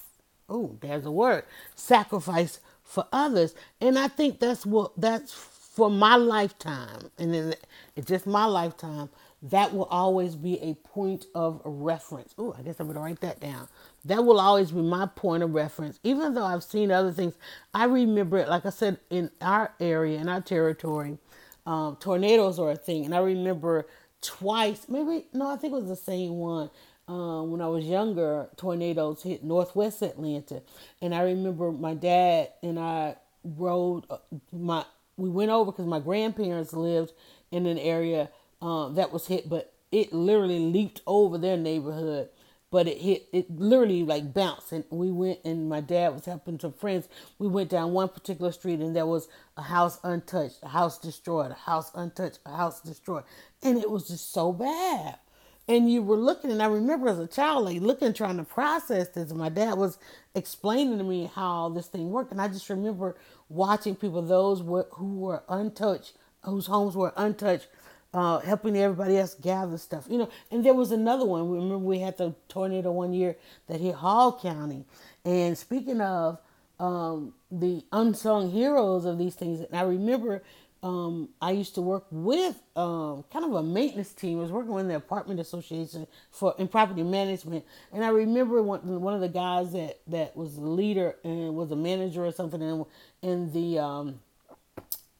Oh, 0.49 0.77
there's 0.81 1.05
a 1.05 1.11
word 1.11 1.45
sacrifice 1.75 2.59
for 2.83 3.05
others. 3.13 3.53
And 3.79 3.99
I 3.99 4.07
think 4.07 4.39
that's 4.39 4.65
what, 4.65 4.93
that's 4.99 5.33
for 5.73 5.89
my 5.89 6.15
lifetime, 6.15 7.09
and 7.17 7.33
then 7.33 7.55
it's 7.95 8.07
just 8.07 8.27
my 8.27 8.45
lifetime, 8.45 9.09
that 9.43 9.73
will 9.73 9.85
always 9.85 10.35
be 10.35 10.57
a 10.61 10.73
point 10.75 11.25
of 11.35 11.61
reference. 11.65 12.33
Oh, 12.37 12.55
I 12.57 12.61
guess 12.61 12.79
I'm 12.79 12.87
going 12.87 12.95
to 12.95 13.01
write 13.01 13.19
that 13.21 13.41
down. 13.41 13.67
That 14.05 14.23
will 14.23 14.39
always 14.39 14.71
be 14.71 14.81
my 14.81 15.05
point 15.05 15.43
of 15.43 15.53
reference. 15.53 15.99
Even 16.03 16.33
though 16.33 16.45
I've 16.45 16.63
seen 16.63 16.91
other 16.91 17.11
things, 17.11 17.35
I 17.73 17.85
remember 17.85 18.37
it, 18.37 18.47
like 18.47 18.65
I 18.65 18.69
said, 18.69 18.99
in 19.09 19.29
our 19.41 19.73
area, 19.81 20.19
in 20.19 20.29
our 20.29 20.39
territory, 20.39 21.17
um, 21.65 21.97
tornadoes 21.97 22.57
are 22.57 22.71
a 22.71 22.75
thing. 22.77 23.03
And 23.03 23.13
I 23.13 23.19
remember 23.19 23.85
twice, 24.21 24.87
maybe, 24.87 25.25
no, 25.33 25.51
I 25.51 25.57
think 25.57 25.73
it 25.73 25.77
was 25.77 25.89
the 25.89 25.95
same 25.97 26.37
one. 26.37 26.69
Um, 27.09 27.51
when 27.51 27.59
I 27.59 27.67
was 27.67 27.83
younger, 27.83 28.47
tornadoes 28.55 29.23
hit 29.23 29.43
northwest 29.43 30.01
Atlanta. 30.01 30.61
And 31.01 31.13
I 31.13 31.23
remember 31.23 31.69
my 31.73 31.95
dad 31.95 32.53
and 32.61 32.79
I 32.79 33.17
rode 33.43 34.05
uh, 34.09 34.17
my 34.53 34.85
we 35.17 35.29
went 35.29 35.51
over 35.51 35.71
because 35.71 35.85
my 35.85 35.99
grandparents 35.99 36.73
lived 36.73 37.11
in 37.51 37.65
an 37.65 37.77
area 37.77 38.29
uh, 38.63 38.89
that 38.89 39.11
was 39.11 39.27
hit, 39.27 39.49
but 39.49 39.73
it 39.91 40.13
literally 40.13 40.59
leaped 40.59 41.01
over 41.05 41.37
their 41.37 41.57
neighborhood. 41.57 42.29
But 42.71 42.87
it 42.87 42.97
hit, 42.97 43.27
it 43.31 43.51
literally 43.51 44.03
like 44.03 44.33
bounced. 44.33 44.71
And 44.71 44.83
we 44.89 45.11
went, 45.11 45.39
and 45.45 45.69
my 45.69 45.81
dad 45.81 46.13
was 46.13 46.25
helping 46.25 46.59
some 46.59 46.73
friends. 46.73 47.07
We 47.37 47.47
went 47.47 47.69
down 47.69 47.93
one 47.93 48.09
particular 48.09 48.51
street, 48.51 48.79
and 48.79 48.95
there 48.95 49.05
was 49.05 49.27
a 49.57 49.61
house 49.61 49.99
untouched, 50.03 50.57
a 50.63 50.69
house 50.69 50.97
destroyed, 50.97 51.51
a 51.51 51.55
house 51.55 51.91
untouched, 51.93 52.39
a 52.47 52.55
house 52.55 52.81
destroyed. 52.81 53.25
And 53.61 53.77
it 53.77 53.91
was 53.91 54.07
just 54.07 54.33
so 54.33 54.51
bad 54.51 55.17
and 55.65 55.89
you 55.89 56.03
were 56.03 56.17
looking 56.17 56.51
and 56.51 56.61
i 56.61 56.65
remember 56.65 57.07
as 57.07 57.19
a 57.19 57.25
child 57.25 57.63
like 57.63 57.79
looking 57.79 58.11
trying 58.11 58.35
to 58.35 58.43
process 58.43 59.07
this 59.07 59.29
and 59.29 59.39
my 59.39 59.47
dad 59.47 59.77
was 59.77 59.97
explaining 60.35 60.97
to 60.97 61.05
me 61.05 61.31
how 61.33 61.69
this 61.69 61.87
thing 61.87 62.11
worked 62.11 62.33
and 62.33 62.41
i 62.41 62.49
just 62.49 62.69
remember 62.69 63.15
watching 63.53 63.95
people, 63.95 64.21
those 64.21 64.59
who 64.59 65.15
were 65.15 65.43
untouched, 65.47 66.13
whose 66.43 66.65
homes 66.65 66.95
were 66.95 67.13
untouched, 67.15 67.67
uh, 68.13 68.39
helping 68.39 68.77
everybody 68.77 69.17
else 69.17 69.35
gather 69.35 69.77
stuff. 69.77 70.05
You 70.09 70.19
know, 70.19 70.29
and 70.51 70.65
there 70.65 70.73
was 70.73 70.91
another 70.91 71.25
one. 71.25 71.49
Remember, 71.49 71.77
we 71.77 71.99
had 71.99 72.17
the 72.17 72.35
tornado 72.47 72.91
one 72.91 73.13
year 73.13 73.35
that 73.67 73.81
hit 73.81 73.95
Hall 73.95 74.39
County. 74.39 74.85
And 75.25 75.57
speaking 75.57 76.01
of 76.01 76.39
um, 76.79 77.33
the 77.51 77.83
unsung 77.91 78.51
heroes 78.51 79.05
of 79.05 79.17
these 79.17 79.35
things, 79.35 79.61
and 79.61 79.75
I 79.75 79.83
remember 79.83 80.43
um, 80.83 81.29
I 81.41 81.51
used 81.51 81.75
to 81.75 81.81
work 81.81 82.05
with 82.11 82.61
um, 82.75 83.23
kind 83.31 83.45
of 83.45 83.53
a 83.53 83.63
maintenance 83.63 84.11
team. 84.11 84.39
I 84.39 84.41
was 84.41 84.51
working 84.51 84.73
with 84.73 84.89
the 84.89 84.95
apartment 84.95 85.39
association 85.39 86.05
for 86.29 86.53
in 86.57 86.67
property 86.67 87.03
management, 87.03 87.63
and 87.93 88.03
I 88.03 88.09
remember 88.09 88.61
one, 88.61 88.81
one 88.99 89.13
of 89.13 89.21
the 89.21 89.29
guys 89.29 89.71
that 89.71 89.99
that 90.07 90.35
was 90.35 90.55
the 90.55 90.67
leader 90.67 91.15
and 91.23 91.55
was 91.55 91.71
a 91.71 91.77
manager 91.77 92.25
or 92.25 92.33
something 92.33 92.61
in, 92.61 92.85
in 93.21 93.53
the 93.53 93.79
um, 93.79 94.19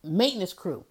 maintenance 0.04 0.52
crew 0.52 0.84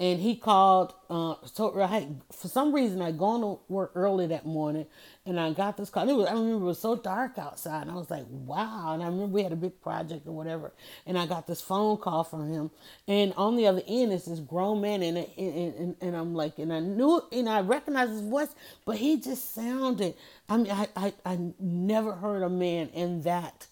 and 0.00 0.18
he 0.18 0.34
called. 0.34 0.94
Uh, 1.10 1.34
so 1.44 1.78
I 1.80 1.86
had, 1.86 2.20
for 2.32 2.48
some 2.48 2.74
reason 2.74 3.02
I'd 3.02 3.18
gone 3.18 3.42
to 3.42 3.60
work 3.68 3.92
early 3.94 4.26
that 4.28 4.46
morning, 4.46 4.86
and 5.26 5.38
I 5.38 5.52
got 5.52 5.76
this 5.76 5.90
call. 5.90 6.06
Was, 6.06 6.26
I 6.26 6.32
remember 6.32 6.64
it 6.64 6.68
was 6.68 6.80
so 6.80 6.96
dark 6.96 7.36
outside, 7.36 7.82
and 7.82 7.90
I 7.90 7.94
was 7.94 8.10
like, 8.10 8.24
"Wow!" 8.30 8.94
And 8.94 9.02
I 9.02 9.06
remember 9.06 9.26
we 9.26 9.42
had 9.42 9.52
a 9.52 9.56
big 9.56 9.80
project 9.82 10.26
or 10.26 10.32
whatever, 10.32 10.72
and 11.06 11.18
I 11.18 11.26
got 11.26 11.46
this 11.46 11.60
phone 11.60 11.98
call 11.98 12.24
from 12.24 12.50
him, 12.50 12.70
and 13.06 13.34
on 13.36 13.56
the 13.56 13.66
other 13.66 13.82
end 13.86 14.12
is 14.12 14.24
this 14.24 14.40
grown 14.40 14.80
man, 14.80 15.02
and 15.02 15.18
and, 15.18 15.74
and, 15.74 15.96
and 16.00 16.16
I'm 16.16 16.34
like, 16.34 16.58
and 16.58 16.72
I 16.72 16.80
knew, 16.80 17.22
and 17.30 17.48
I 17.48 17.60
recognized 17.60 18.12
his 18.12 18.22
voice, 18.22 18.54
but 18.86 18.96
he 18.96 19.20
just 19.20 19.54
sounded. 19.54 20.14
I 20.48 20.56
mean, 20.56 20.72
I 20.72 20.88
I, 20.96 21.12
I 21.26 21.38
never 21.58 22.12
heard 22.12 22.42
a 22.42 22.48
man 22.48 22.88
in 22.94 23.22
that 23.22 23.66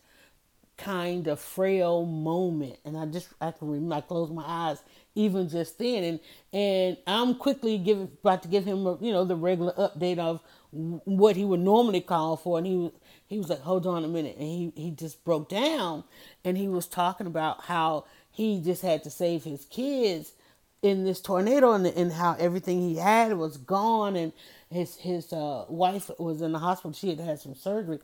kind 0.79 1.29
of 1.29 1.41
frail 1.41 2.07
moment, 2.07 2.79
and 2.85 2.97
I 2.97 3.07
just 3.07 3.29
I 3.41 3.53
can 3.53 3.69
remember, 3.69 3.97
I 3.97 4.03
closed 4.03 4.33
my 4.33 4.45
eyes 4.47 4.83
even 5.15 5.49
just 5.49 5.79
then. 5.79 6.05
And 6.05 6.21
and 6.53 6.97
I'm 7.07 7.35
quickly 7.37 7.79
giving 7.79 8.11
about 8.23 8.43
to 8.45 8.49
give 8.49 8.65
him 8.65 8.87
a, 8.87 8.99
you 9.01 9.13
know 9.13 9.25
the 9.25 9.37
regular 9.37 9.75
update 9.75 10.19
of 10.19 10.41
what 10.73 11.37
he 11.37 11.45
would 11.45 11.61
normally 11.61 12.01
call 12.01 12.37
for, 12.37 12.59
and 12.59 12.67
he 12.67 12.77
was 12.77 12.93
he 13.27 13.39
was 13.39 13.51
like, 13.51 13.61
hold 13.63 13.87
on 13.87 14.05
a 14.05 14.09
minute, 14.09 14.37
and 14.39 14.49
he 14.49 14.73
he 14.77 14.91
just 14.93 15.25
broke 15.25 15.49
down, 15.51 16.05
and 16.45 16.57
he 16.57 16.69
was 16.69 16.87
talking 16.87 17.27
about 17.27 17.65
how 17.65 18.05
he 18.31 18.61
just 18.61 18.83
had 18.83 19.05
to 19.05 19.11
save 19.11 19.45
his 19.45 19.67
kids 19.67 20.33
in 20.83 21.05
this 21.05 21.21
tornado 21.21 21.73
and, 21.73 21.87
and 21.87 22.13
how 22.13 22.37
everything 22.39 22.81
he 22.81 22.97
had 22.97 23.37
was 23.37 23.57
gone. 23.57 24.17
And 24.17 24.33
his 24.71 24.97
his 24.97 25.33
uh, 25.33 25.65
wife 25.69 26.11
was 26.19 26.43
in 26.43 26.53
the 26.53 26.59
hospital. 26.59 26.93
She 26.93 27.09
had 27.09 27.21
had 27.21 27.39
some 27.41 27.55
surgery. 27.55 27.99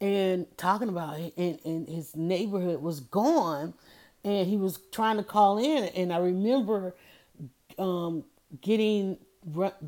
And 0.00 0.46
talking 0.56 0.88
about 0.88 1.18
it 1.18 1.32
and, 1.36 1.58
and 1.64 1.88
his 1.88 2.14
neighborhood 2.14 2.82
was 2.82 3.00
gone. 3.00 3.74
And 4.22 4.46
he 4.46 4.56
was 4.56 4.78
trying 4.92 5.16
to 5.16 5.22
call 5.22 5.58
in. 5.58 5.84
And 5.84 6.12
i 6.12 6.18
remember 6.18 6.94
um, 7.78 8.24
getting 8.60 9.16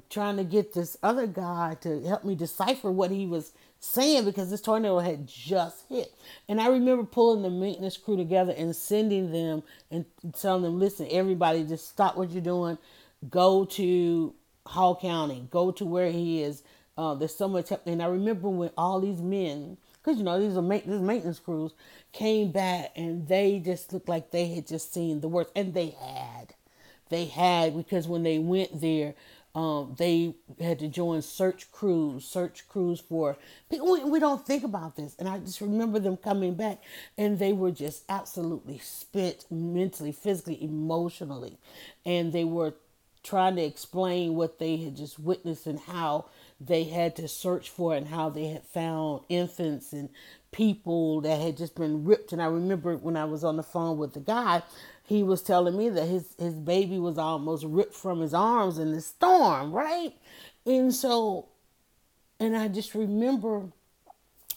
trying 0.09 0.39
to 0.39 0.45
get 0.45 0.73
this 0.73 0.97
other 1.03 1.27
guy 1.27 1.77
to 1.83 2.03
help 2.05 2.25
me 2.25 2.35
decipher 2.35 2.91
what 2.91 3.11
he 3.11 3.27
was 3.27 3.53
saying 3.81 4.25
because 4.25 4.49
this 4.49 4.63
tornado 4.63 4.99
had 4.99 5.27
just 5.27 5.85
hit. 5.91 6.15
And 6.49 6.59
i 6.59 6.69
remember 6.69 7.05
pulling 7.05 7.43
the 7.43 7.51
maintenance 7.51 7.99
crew 7.99 8.17
together 8.17 8.55
and 8.57 8.75
sending 8.75 9.31
them 9.31 9.63
and 9.91 10.07
telling 10.41 10.63
them 10.63 10.79
listen 10.79 11.07
everybody 11.11 11.65
just 11.65 11.89
stop 11.89 12.17
what 12.17 12.31
you're 12.31 12.41
doing. 12.41 12.79
Go 13.29 13.67
to 13.67 14.35
hall 14.67 14.97
county 14.97 15.47
go 15.51 15.71
to 15.71 15.85
where 15.85 16.11
he 16.11 16.43
is 16.43 16.63
uh, 16.97 17.15
there's 17.15 17.35
so 17.35 17.49
much 17.49 17.73
and 17.87 18.03
i 18.03 18.07
remember 18.07 18.49
when 18.49 18.71
all 18.77 19.01
these 19.01 19.21
men 19.21 19.77
because 20.03 20.19
you 20.19 20.25
know 20.25 20.41
these 20.41 20.57
are 20.57 20.63
ma- 20.63 20.81
these 20.87 21.01
maintenance 21.01 21.39
crews 21.39 21.73
came 22.13 22.51
back 22.53 22.91
and 22.97 23.27
they 23.29 23.59
just 23.59 23.93
looked 23.93 24.09
like 24.09 24.31
they 24.31 24.49
had 24.55 24.67
just 24.67 24.93
seen 24.93 25.21
the 25.21 25.29
worst, 25.29 25.51
and 25.57 25.73
they 25.75 25.91
had, 25.91 26.55
they 27.09 27.27
had 27.27 27.77
because 27.77 28.09
when 28.09 28.23
they 28.23 28.39
went 28.39 28.81
there, 28.81 29.15
um, 29.55 29.95
they 29.99 30.35
had 30.61 30.79
to 30.79 30.89
join 30.89 31.21
search 31.21 31.71
crews, 31.73 32.25
search 32.25 32.67
crews 32.69 33.01
for 33.01 33.37
people. 33.71 33.93
We, 33.93 34.05
we 34.05 34.19
don't 34.19 34.47
think 34.47 34.65
about 34.65 34.97
this, 34.97 35.15
and 35.19 35.29
I 35.29 35.39
just 35.39 35.61
remember 35.61 35.99
them 35.99 36.17
coming 36.17 36.55
back, 36.55 36.83
and 37.19 37.39
they 37.39 37.53
were 37.53 37.71
just 37.71 38.05
absolutely 38.09 38.79
spent 38.79 39.45
mentally, 39.51 40.13
physically, 40.13 40.63
emotionally, 40.63 41.59
and 42.07 42.33
they 42.33 42.45
were 42.45 42.75
trying 43.23 43.57
to 43.57 43.63
explain 43.63 44.35
what 44.35 44.59
they 44.59 44.77
had 44.79 44.97
just 44.97 45.19
witnessed 45.19 45.67
and 45.67 45.79
how 45.79 46.27
they 46.61 46.85
had 46.85 47.17
to 47.17 47.29
search 47.29 47.71
for 47.71 47.95
and 47.95 48.09
how 48.09 48.29
they 48.29 48.47
had 48.47 48.65
found 48.65 49.23
infants 49.29 49.93
and 49.93 50.09
people 50.51 51.21
that 51.21 51.41
had 51.41 51.57
just 51.57 51.75
been 51.75 52.05
ripped. 52.05 52.33
And 52.33 52.43
I 52.43 52.47
remember 52.47 52.97
when 52.97 53.17
I 53.17 53.25
was 53.25 53.45
on 53.45 53.57
the 53.57 53.63
phone 53.63 53.99
with 53.99 54.15
the 54.15 54.21
guy, 54.21 54.63
he 55.05 55.23
was 55.23 55.43
telling 55.43 55.77
me 55.77 55.89
that 55.89 56.07
his 56.07 56.35
his 56.39 56.55
baby 56.55 56.99
was 56.99 57.19
almost 57.19 57.65
ripped 57.65 57.95
from 57.95 58.21
his 58.21 58.35
arms 58.35 58.79
in 58.79 58.93
the 58.93 59.01
storm, 59.01 59.73
right? 59.73 60.15
And 60.65 60.95
so, 60.95 61.49
and 62.39 62.57
I 62.57 62.69
just 62.69 62.95
remember 62.95 63.69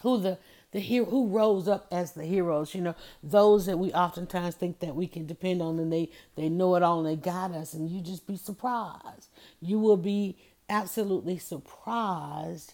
who 0.02 0.20
the 0.20 0.38
the 0.76 0.82
hero 0.82 1.06
who 1.06 1.30
rose 1.30 1.70
up 1.70 1.88
as 1.90 2.12
the 2.12 2.26
heroes. 2.26 2.76
You 2.76 2.82
know, 2.82 2.96
those 3.24 3.66
that 3.66 3.80
we 3.80 3.94
oftentimes 3.94 4.56
think 4.56 4.80
that 4.80 4.94
we 4.94 5.08
can 5.08 5.26
depend 5.26 5.62
on, 5.62 5.80
and 5.80 5.92
they 5.92 6.10
they 6.36 6.50
know 6.50 6.76
it 6.76 6.84
all, 6.84 7.00
and 7.00 7.08
they 7.08 7.16
got 7.16 7.52
us, 7.52 7.74
and 7.74 7.90
you 7.90 8.02
just 8.02 8.28
be 8.28 8.36
surprised. 8.36 9.30
You 9.62 9.80
will 9.80 9.96
be 9.96 10.38
absolutely 10.70 11.38
surprised 11.38 12.74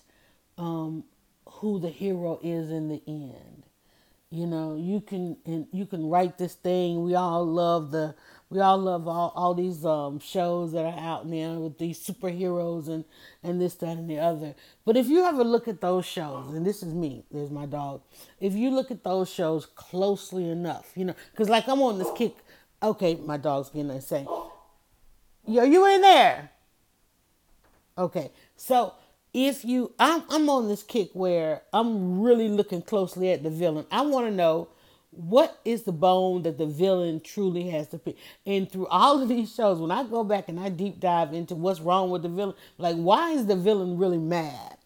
um, 0.57 1.03
who 1.47 1.79
the 1.79 1.89
hero 1.89 2.39
is 2.41 2.71
in 2.71 2.89
the 2.89 3.03
end. 3.05 3.67
You 4.31 4.47
know, 4.47 4.75
you 4.75 4.99
can 4.99 5.37
and 5.45 5.67
you 5.71 5.85
can 5.85 6.09
write 6.09 6.39
this 6.39 6.55
thing. 6.55 7.03
We 7.03 7.13
all 7.13 7.45
love 7.45 7.91
the 7.91 8.15
we 8.51 8.59
all 8.59 8.77
love 8.77 9.07
all, 9.07 9.31
all 9.33 9.53
these 9.53 9.85
um, 9.85 10.19
shows 10.19 10.73
that 10.73 10.85
are 10.85 10.99
out 10.99 11.25
now 11.25 11.53
with 11.53 11.77
these 11.77 12.05
superheroes 12.05 12.89
and 12.89 13.05
and 13.41 13.61
this 13.61 13.75
that 13.75 13.97
and 13.97 14.09
the 14.09 14.19
other. 14.19 14.53
But 14.85 14.97
if 14.97 15.07
you 15.07 15.23
ever 15.25 15.45
look 15.45 15.69
at 15.69 15.79
those 15.79 16.05
shows, 16.05 16.53
and 16.53 16.65
this 16.65 16.83
is 16.83 16.93
me, 16.93 17.23
there's 17.31 17.49
my 17.49 17.65
dog. 17.65 18.01
If 18.41 18.53
you 18.53 18.69
look 18.69 18.91
at 18.91 19.05
those 19.05 19.29
shows 19.29 19.65
closely 19.65 20.49
enough, 20.49 20.91
you 20.95 21.05
know, 21.05 21.15
because 21.31 21.47
like 21.47 21.67
I'm 21.69 21.81
on 21.81 21.97
this 21.97 22.11
kick. 22.15 22.35
Okay, 22.83 23.15
my 23.15 23.37
dog's 23.37 23.69
getting 23.69 23.89
insane. 23.89 24.27
Yo, 25.47 25.63
you 25.63 25.85
in 25.87 26.01
there? 26.01 26.51
Okay, 27.97 28.31
so 28.57 28.95
if 29.33 29.63
you 29.63 29.93
I'm 29.97 30.23
I'm 30.29 30.49
on 30.49 30.67
this 30.67 30.83
kick 30.83 31.11
where 31.13 31.61
I'm 31.71 32.21
really 32.21 32.49
looking 32.49 32.81
closely 32.81 33.31
at 33.31 33.43
the 33.43 33.49
villain. 33.49 33.85
I 33.89 34.01
want 34.01 34.27
to 34.27 34.31
know 34.31 34.67
what 35.11 35.59
is 35.65 35.83
the 35.83 35.91
bone 35.91 36.43
that 36.43 36.57
the 36.57 36.65
villain 36.65 37.19
truly 37.19 37.69
has 37.69 37.87
to 37.89 37.97
pick. 37.97 38.15
And 38.45 38.71
through 38.71 38.87
all 38.87 39.21
of 39.21 39.27
these 39.29 39.53
shows, 39.53 39.79
when 39.79 39.91
I 39.91 40.03
go 40.03 40.23
back 40.23 40.47
and 40.47 40.59
I 40.59 40.69
deep 40.69 40.99
dive 40.99 41.33
into 41.33 41.53
what's 41.53 41.81
wrong 41.81 42.09
with 42.09 42.23
the 42.23 42.29
villain, 42.29 42.55
like 42.77 42.95
why 42.95 43.31
is 43.31 43.45
the 43.45 43.55
villain 43.55 43.97
really 43.97 44.17
mad? 44.17 44.77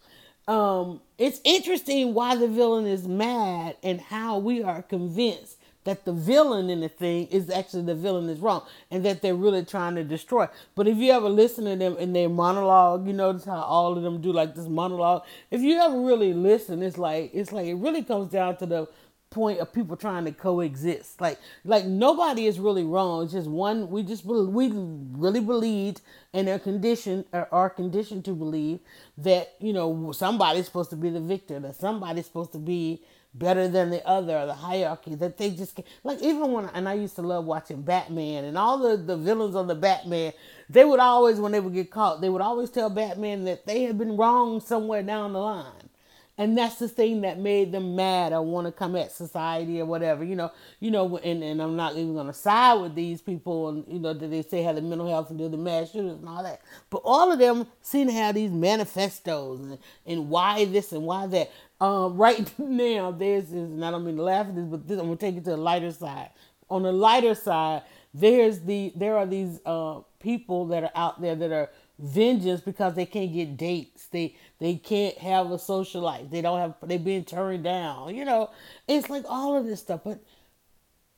Um, 0.47 1.01
it's 1.17 1.41
interesting 1.43 2.13
why 2.13 2.35
the 2.35 2.47
villain 2.47 2.85
is 2.85 3.07
mad 3.07 3.77
and 3.83 4.01
how 4.01 4.37
we 4.37 4.61
are 4.63 4.81
convinced 4.81 5.57
that 5.85 6.03
the 6.03 6.13
villain 6.13 6.69
in 6.69 6.81
the 6.81 6.89
thing 6.89 7.27
is 7.27 7.49
actually 7.49 7.83
the 7.83 7.95
villain 7.95 8.27
is 8.27 8.39
wrong 8.39 8.63
and 8.91 9.05
that 9.05 9.21
they're 9.21 9.35
really 9.35 9.63
trying 9.63 9.95
to 9.95 10.03
destroy. 10.03 10.47
But 10.75 10.87
if 10.87 10.97
you 10.97 11.11
ever 11.11 11.29
listen 11.29 11.65
to 11.65 11.75
them 11.75 11.95
in 11.97 12.13
their 12.13 12.29
monologue, 12.29 13.07
you 13.07 13.13
notice 13.13 13.45
how 13.45 13.61
all 13.61 13.95
of 13.95 14.03
them 14.03 14.19
do 14.19 14.33
like 14.33 14.55
this 14.55 14.67
monologue. 14.67 15.23
If 15.51 15.61
you 15.61 15.79
ever 15.79 15.99
really 15.99 16.33
listen, 16.33 16.81
it's 16.81 16.97
like 16.97 17.31
it's 17.33 17.51
like 17.51 17.67
it 17.67 17.75
really 17.75 18.03
comes 18.03 18.31
down 18.31 18.57
to 18.57 18.65
the 18.65 18.87
point 19.29 19.59
of 19.59 19.73
people 19.73 19.97
trying 19.97 20.25
to 20.25 20.31
coexist. 20.31 21.19
Like 21.19 21.39
like 21.63 21.85
nobody 21.85 22.47
is 22.47 22.59
really 22.59 22.83
wrong. 22.83 23.23
It's 23.23 23.33
just 23.33 23.49
one 23.49 23.89
we 23.89 24.03
just 24.03 24.25
we 24.25 24.71
really 24.73 25.41
believed 25.41 26.01
and 26.33 26.47
are 26.47 26.59
conditioned 26.59 27.25
uh, 27.33 27.45
or 27.51 27.53
are 27.53 27.69
conditioned 27.69 28.25
to 28.25 28.33
believe 28.33 28.79
that 29.17 29.55
you 29.59 29.73
know 29.73 30.11
somebody's 30.11 30.65
supposed 30.65 30.89
to 30.91 30.95
be 30.95 31.09
the 31.09 31.19
victor, 31.19 31.59
that 31.59 31.75
somebody's 31.75 32.25
supposed 32.25 32.53
to 32.53 32.59
be 32.59 33.01
better 33.33 33.67
than 33.67 33.89
the 33.89 34.05
other, 34.07 34.37
or 34.37 34.45
the 34.45 34.53
hierarchy 34.53 35.15
that 35.15 35.37
they 35.37 35.51
just 35.51 35.79
like. 36.03 36.21
Even 36.21 36.51
when 36.51 36.65
and 36.73 36.87
I 36.87 36.93
used 36.93 37.15
to 37.15 37.21
love 37.21 37.45
watching 37.45 37.81
Batman 37.81 38.45
and 38.45 38.57
all 38.57 38.77
the 38.77 38.95
the 38.95 39.17
villains 39.17 39.55
on 39.55 39.67
the 39.67 39.75
Batman, 39.75 40.31
they 40.69 40.85
would 40.85 40.99
always 41.01 41.39
when 41.39 41.51
they 41.51 41.59
would 41.59 41.73
get 41.73 41.91
caught, 41.91 42.21
they 42.21 42.29
would 42.29 42.41
always 42.41 42.69
tell 42.69 42.89
Batman 42.89 43.43
that 43.45 43.65
they 43.65 43.83
had 43.83 43.97
been 43.97 44.15
wrong 44.15 44.61
somewhere 44.61 45.03
down 45.03 45.33
the 45.33 45.39
line. 45.39 45.89
And 46.37 46.57
that's 46.57 46.75
the 46.75 46.89
thing 46.89 47.21
that 47.21 47.39
made 47.39 47.71
them 47.71 47.95
mad 47.95 48.33
or 48.33 48.41
want 48.41 48.67
to 48.67 48.71
come 48.71 48.97
at 48.97 49.13
society 49.13 49.79
or 49.79 49.85
whatever, 49.85 50.21
you 50.23 50.35
know, 50.35 50.51
you 50.81 50.91
know, 50.91 51.17
and, 51.17 51.41
and 51.41 51.61
I'm 51.61 51.77
not 51.77 51.93
even 51.93 52.13
gonna 52.13 52.33
side 52.33 52.81
with 52.81 52.93
these 52.93 53.21
people 53.21 53.69
and 53.69 53.85
you 53.87 53.99
know 53.99 54.13
that 54.13 54.27
they 54.27 54.41
say 54.41 54.61
have 54.63 54.75
the 54.75 54.81
mental 54.81 55.07
health 55.07 55.29
and 55.29 55.39
do 55.39 55.47
the 55.47 55.55
mass 55.55 55.91
shooters 55.91 56.19
and 56.19 56.27
all 56.27 56.43
that. 56.43 56.61
But 56.89 57.01
all 57.05 57.31
of 57.31 57.39
them 57.39 57.67
seem 57.81 58.07
to 58.07 58.13
have 58.13 58.35
these 58.35 58.51
manifestos 58.51 59.61
and, 59.61 59.77
and 60.05 60.29
why 60.29 60.65
this 60.65 60.91
and 60.91 61.03
why 61.03 61.27
that. 61.27 61.51
Um, 61.79 62.17
right 62.17 62.59
now, 62.59 63.11
there's 63.11 63.45
this, 63.45 63.53
and 63.53 63.83
I 63.83 63.91
don't 63.91 64.05
mean 64.05 64.17
to 64.17 64.23
laugh 64.23 64.47
at 64.47 64.55
this, 64.55 64.65
but 64.65 64.85
this, 64.87 64.99
I'm 64.99 65.05
gonna 65.05 65.15
take 65.15 65.37
it 65.37 65.45
to 65.45 65.51
the 65.51 65.57
lighter 65.57 65.91
side. 65.91 66.31
On 66.69 66.83
the 66.83 66.91
lighter 66.91 67.35
side, 67.35 67.83
there's 68.13 68.59
the 68.61 68.91
there 68.95 69.17
are 69.17 69.25
these 69.25 69.59
uh, 69.65 69.99
people 70.19 70.67
that 70.67 70.83
are 70.83 70.91
out 70.95 71.21
there 71.21 71.35
that 71.35 71.51
are 71.51 71.69
vengeance 71.99 72.61
because 72.61 72.95
they 72.95 73.05
can't 73.05 73.33
get 73.33 73.57
dates. 73.57 74.07
They 74.07 74.35
they 74.59 74.75
can't 74.75 75.17
have 75.19 75.51
a 75.51 75.59
social 75.59 76.01
life. 76.01 76.29
They 76.29 76.41
don't 76.41 76.59
have 76.59 76.75
they've 76.83 77.03
been 77.03 77.25
turned 77.25 77.63
down. 77.63 78.15
You 78.15 78.25
know, 78.25 78.51
it's 78.87 79.09
like 79.09 79.25
all 79.27 79.57
of 79.57 79.65
this 79.65 79.81
stuff, 79.81 80.01
but 80.03 80.19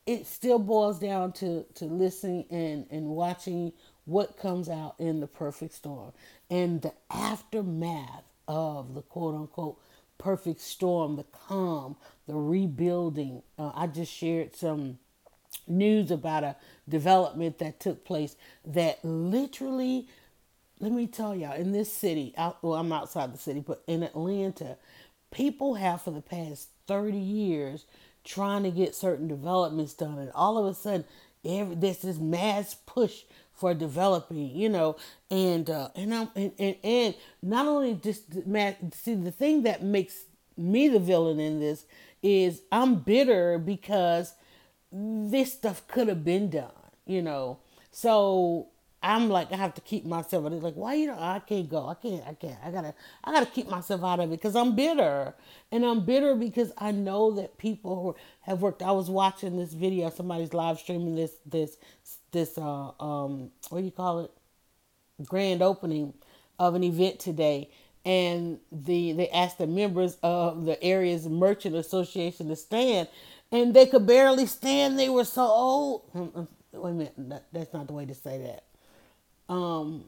it 0.06 0.26
still 0.28 0.60
boils 0.60 1.00
down 1.00 1.34
to 1.34 1.64
to 1.76 1.86
listening 1.86 2.46
and 2.50 2.88
and 2.92 3.08
watching 3.08 3.74
what 4.06 4.38
comes 4.38 4.70
out 4.70 4.96
in 5.00 5.20
the 5.20 5.28
perfect 5.28 5.74
storm 5.74 6.14
and 6.50 6.82
the 6.82 6.94
aftermath 7.10 8.24
of 8.48 8.94
the 8.96 9.02
quote 9.02 9.36
unquote 9.36 9.80
perfect 10.18 10.60
storm, 10.62 11.16
the 11.16 11.26
calm, 11.26 11.96
the 12.28 12.36
rebuilding. 12.36 13.42
Uh, 13.58 13.72
I 13.76 13.88
just 13.88 14.12
shared 14.12 14.56
some 14.56 15.00
news 15.68 16.12
about 16.12 16.44
a 16.44 16.56
development 16.88 17.60
that 17.60 17.80
took 17.80 18.06
place 18.06 18.36
that 18.66 19.04
literally, 19.04 20.08
let 20.80 20.92
me 20.92 21.08
tell 21.08 21.36
y'all, 21.36 21.54
in 21.54 21.72
this 21.72 21.92
city, 21.92 22.34
out, 22.38 22.58
well, 22.62 22.76
I'm 22.76 22.92
outside 22.92 23.34
the 23.34 23.38
city, 23.38 23.64
but 23.66 23.84
in 23.88 24.04
Atlanta, 24.04 24.78
people 25.32 25.76
have 25.76 26.02
for 26.02 26.12
the 26.12 26.22
past 26.22 26.70
30 26.88 27.18
years 27.18 27.86
trying 28.24 28.64
to 28.64 28.72
get 28.72 28.94
certain 28.94 29.28
developments 29.28 29.94
done, 29.94 30.20
and 30.20 30.32
all 30.34 30.58
of 30.58 30.66
a 30.66 30.74
sudden, 30.74 31.06
every, 31.46 31.76
there's 31.76 32.00
this 32.00 32.18
mass 32.18 32.76
push 32.86 33.24
for 33.54 33.74
developing, 33.74 34.56
you 34.56 34.70
know, 34.70 34.98
and 35.32 35.70
uh, 35.70 35.90
and 35.96 36.14
I'm 36.14 36.30
and, 36.36 36.52
and, 36.60 36.76
and 36.84 37.16
not 37.42 37.66
only 37.66 37.96
just 37.96 38.32
see 38.94 39.16
the 39.16 39.32
thing 39.32 39.64
that 39.64 39.82
makes 39.82 40.26
me 40.56 40.88
the 40.88 41.00
villain 41.00 41.40
in 41.40 41.60
this 41.60 41.86
is 42.22 42.62
I'm 42.72 42.96
bitter 42.96 43.58
because 43.58 44.34
this 44.92 45.54
stuff 45.54 45.88
could 45.88 46.08
have 46.08 46.24
been 46.24 46.50
done, 46.50 46.72
you 47.06 47.22
know. 47.22 47.60
So 47.92 48.68
I'm 49.08 49.30
like 49.30 49.52
I 49.52 49.58
have 49.58 49.74
to 49.76 49.82
keep 49.82 50.06
myself. 50.06 50.46
And 50.46 50.56
it's 50.56 50.64
like 50.64 50.76
why 50.76 50.96
you 50.96 51.08
know 51.08 51.18
I 51.20 51.40
can't 51.40 51.70
go. 51.70 51.88
I 51.88 51.96
can't. 51.96 52.24
I 52.28 52.34
can't. 52.34 52.58
I 52.64 52.72
gotta. 52.72 52.94
I 53.24 53.32
gotta 53.32 53.48
keep 53.48 53.70
myself 53.70 54.04
out 54.04 54.20
of 54.20 54.32
it 54.32 54.38
because 54.38 54.56
I'm 54.56 54.76
bitter, 54.76 55.34
and 55.72 55.86
I'm 55.86 56.06
bitter 56.06 56.36
because 56.36 56.72
I 56.78 56.92
know 56.92 57.32
that 57.34 57.58
people 57.58 57.96
who 58.04 58.16
have 58.42 58.62
worked. 58.62 58.82
I 58.84 58.92
was 58.92 59.10
watching 59.10 59.58
this 59.58 59.74
video. 59.74 60.10
Somebody's 60.10 60.54
live 60.54 60.80
streaming 60.80 61.16
this 61.16 61.34
this 61.46 61.78
this 62.32 62.58
uh 62.58 62.92
um 63.00 63.52
what 63.70 63.80
do 63.80 63.86
you 63.86 63.92
call 63.92 64.22
it 64.22 64.32
grand 65.26 65.62
opening 65.62 66.14
of 66.60 66.76
an 66.76 66.84
event 66.84 67.20
today 67.20 67.70
and 68.06 68.60
the 68.72 69.14
they 69.14 69.30
asked 69.30 69.58
the 69.58 69.68
members 69.68 70.18
of 70.24 70.66
the 70.66 70.82
area's 70.84 71.28
merchant 71.28 71.76
association 71.76 72.48
to 72.48 72.56
stand 72.56 73.08
and 73.52 73.74
they 73.74 73.86
could 73.86 74.06
barely 74.06 74.46
stand 74.46 75.00
they 75.00 75.10
were 75.10 75.24
so 75.26 75.44
old 75.44 76.04
wait 76.74 76.92
a 76.92 76.94
minute 76.94 77.14
that, 77.18 77.46
that's 77.52 77.74
not 77.74 77.88
the 77.88 77.94
way 77.94 78.06
to 78.06 78.14
say 78.14 78.38
that 78.40 78.64
um 79.50 80.06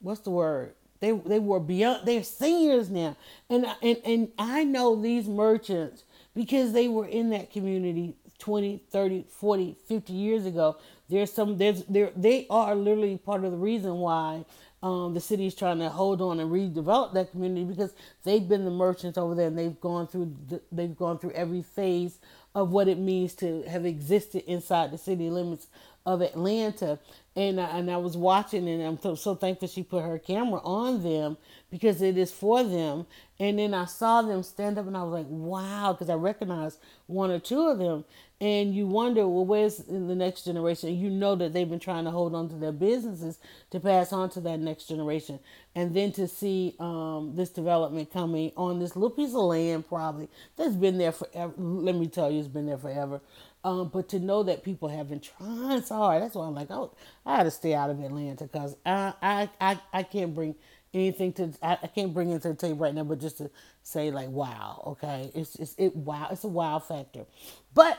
what's 0.00 0.20
the 0.20 0.30
word? 0.30 0.74
They 1.00 1.12
they 1.12 1.38
were 1.38 1.60
beyond 1.60 2.06
they're 2.06 2.24
seniors 2.24 2.90
now. 2.90 3.16
And 3.48 3.66
and 3.82 3.98
and 4.04 4.28
I 4.38 4.64
know 4.64 5.00
these 5.00 5.28
merchants 5.28 6.04
because 6.34 6.72
they 6.72 6.88
were 6.88 7.06
in 7.06 7.30
that 7.30 7.50
community 7.50 8.14
20 8.38 8.82
30 8.90 9.24
40 9.28 9.76
50 9.86 10.12
years 10.12 10.46
ago 10.46 10.76
there's 11.08 11.32
some 11.32 11.58
there's 11.58 11.84
there 11.84 12.10
they 12.16 12.46
are 12.50 12.74
literally 12.74 13.16
part 13.18 13.44
of 13.44 13.52
the 13.52 13.58
reason 13.58 13.94
why 13.98 14.44
um, 14.82 15.14
the 15.14 15.20
city 15.20 15.46
is 15.46 15.54
trying 15.54 15.78
to 15.78 15.88
hold 15.88 16.20
on 16.20 16.40
and 16.40 16.50
redevelop 16.50 17.14
that 17.14 17.30
community 17.30 17.64
because 17.64 17.92
they've 18.24 18.48
been 18.48 18.64
the 18.64 18.70
merchants 18.70 19.16
over 19.16 19.34
there 19.34 19.46
and 19.46 19.56
they've 19.56 19.80
gone 19.80 20.08
through 20.08 20.34
the, 20.48 20.60
they've 20.72 20.96
gone 20.96 21.18
through 21.18 21.30
every 21.32 21.62
phase 21.62 22.18
of 22.54 22.70
what 22.70 22.88
it 22.88 22.98
means 22.98 23.34
to 23.34 23.62
have 23.62 23.86
existed 23.86 24.42
inside 24.50 24.90
the 24.90 24.98
city 24.98 25.30
limits 25.30 25.68
of 26.04 26.20
Atlanta 26.20 26.98
and 27.34 27.60
I, 27.60 27.78
and 27.78 27.90
I 27.90 27.96
was 27.96 28.16
watching, 28.16 28.68
and 28.68 28.82
I'm 28.82 29.00
so, 29.00 29.14
so 29.14 29.34
thankful 29.34 29.68
she 29.68 29.82
put 29.82 30.02
her 30.02 30.18
camera 30.18 30.60
on 30.62 31.02
them 31.02 31.38
because 31.70 32.02
it 32.02 32.18
is 32.18 32.30
for 32.30 32.62
them. 32.62 33.06
And 33.38 33.58
then 33.58 33.72
I 33.72 33.86
saw 33.86 34.22
them 34.22 34.42
stand 34.42 34.78
up, 34.78 34.86
and 34.86 34.96
I 34.96 35.02
was 35.02 35.12
like, 35.12 35.26
wow, 35.28 35.92
because 35.92 36.10
I 36.10 36.14
recognized 36.14 36.78
one 37.06 37.30
or 37.30 37.38
two 37.38 37.68
of 37.68 37.78
them, 37.78 38.04
and 38.42 38.74
you 38.74 38.88
wonder, 38.88 39.28
well, 39.28 39.46
where's 39.46 39.78
the 39.78 40.16
next 40.16 40.46
generation? 40.46 40.96
You 40.96 41.10
know 41.10 41.36
that 41.36 41.52
they've 41.52 41.70
been 41.70 41.78
trying 41.78 42.06
to 42.06 42.10
hold 42.10 42.34
on 42.34 42.48
to 42.48 42.56
their 42.56 42.72
businesses 42.72 43.38
to 43.70 43.78
pass 43.78 44.12
on 44.12 44.30
to 44.30 44.40
that 44.40 44.58
next 44.58 44.86
generation, 44.88 45.38
and 45.76 45.94
then 45.94 46.10
to 46.14 46.26
see 46.26 46.74
um, 46.80 47.34
this 47.36 47.50
development 47.50 48.12
coming 48.12 48.50
on 48.56 48.80
this 48.80 48.96
little 48.96 49.10
piece 49.10 49.30
of 49.30 49.44
land, 49.44 49.88
probably 49.88 50.28
that's 50.56 50.74
been 50.74 50.98
there 50.98 51.12
forever. 51.12 51.54
Let 51.56 51.94
me 51.94 52.08
tell 52.08 52.32
you, 52.32 52.40
it's 52.40 52.48
been 52.48 52.66
there 52.66 52.78
forever. 52.78 53.20
Um, 53.62 53.90
but 53.94 54.08
to 54.08 54.18
know 54.18 54.42
that 54.42 54.64
people 54.64 54.88
have 54.88 55.08
been 55.08 55.20
trying 55.20 55.82
so 55.82 55.94
hard, 55.94 56.22
that's 56.22 56.34
why 56.34 56.46
I'm 56.48 56.54
like, 56.56 56.72
oh, 56.72 56.94
I 57.24 57.36
had 57.36 57.44
to 57.44 57.52
stay 57.52 57.74
out 57.74 57.90
of 57.90 58.00
Atlanta 58.00 58.46
because 58.46 58.76
I, 58.84 59.14
I, 59.22 59.50
I, 59.60 59.80
I 59.92 60.02
can't 60.02 60.34
bring 60.34 60.56
anything 60.92 61.32
to, 61.34 61.52
I, 61.62 61.78
I 61.82 61.86
can't 61.86 62.12
bring 62.12 62.30
it 62.30 62.42
to 62.42 62.48
the 62.48 62.54
table 62.56 62.80
right 62.80 62.94
now, 62.94 63.04
but 63.04 63.20
just 63.20 63.38
to 63.38 63.50
say 63.84 64.10
like, 64.10 64.30
wow, 64.30 64.82
okay, 64.88 65.30
it's 65.34 65.54
it's 65.56 65.76
it 65.78 65.94
wow, 65.96 66.28
it's 66.32 66.44
a 66.44 66.48
wow 66.48 66.80
factor. 66.80 67.26
But 67.74 67.98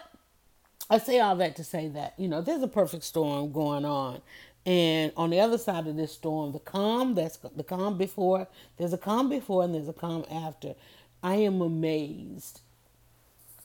I 0.89 1.00
say 1.00 1.19
all 1.19 1.36
that 1.38 1.56
to 1.58 1.63
say 1.63 1.88
that 1.89 2.13
you 2.17 2.28
know 2.28 2.41
there's 2.41 2.63
a 2.63 2.67
perfect 2.67 3.04
storm 3.04 3.52
going 3.52 3.86
on, 3.86 4.22
and 4.65 5.12
on 5.17 5.32
the 5.32 5.39
other 5.39 5.58
side 5.58 5.88
of 5.88 5.96
this 5.98 6.13
storm, 6.13 6.52
the 6.54 6.60
calm 6.60 7.15
that's 7.15 7.38
the 7.38 7.63
calm 7.63 7.98
before, 7.98 8.48
there's 8.78 8.93
a 8.93 8.98
calm 8.98 9.30
before 9.30 9.63
and 9.63 9.74
there's 9.76 9.89
a 9.89 9.93
calm 9.93 10.26
after. 10.32 10.76
I 11.24 11.36
am 11.36 11.62
amazed 11.62 12.62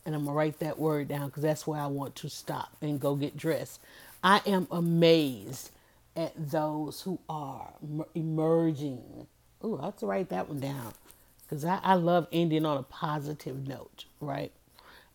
and 0.06 0.14
I'm 0.14 0.24
gonna 0.24 0.36
write 0.36 0.58
that 0.60 0.78
word 0.78 1.08
down 1.08 1.28
because 1.28 1.42
that's 1.42 1.66
where 1.66 1.80
I 1.80 1.86
want 1.86 2.16
to 2.16 2.30
stop 2.30 2.76
and 2.80 3.00
go 3.00 3.14
get 3.14 3.36
dressed. 3.36 3.80
I 4.24 4.40
am 4.46 4.66
amazed 4.70 5.70
at 6.16 6.32
those 6.50 7.02
who 7.02 7.20
are 7.28 7.70
emerging. 8.14 9.26
Ooh, 9.64 9.78
I 9.80 9.86
have 9.86 9.96
to 9.98 10.06
write 10.06 10.30
that 10.30 10.48
one 10.48 10.60
down 10.60 10.94
because 11.42 11.64
I, 11.64 11.80
I 11.82 11.94
love 11.94 12.26
ending 12.32 12.66
on 12.66 12.78
a 12.78 12.82
positive 12.84 13.68
note, 13.68 14.06
right? 14.20 14.52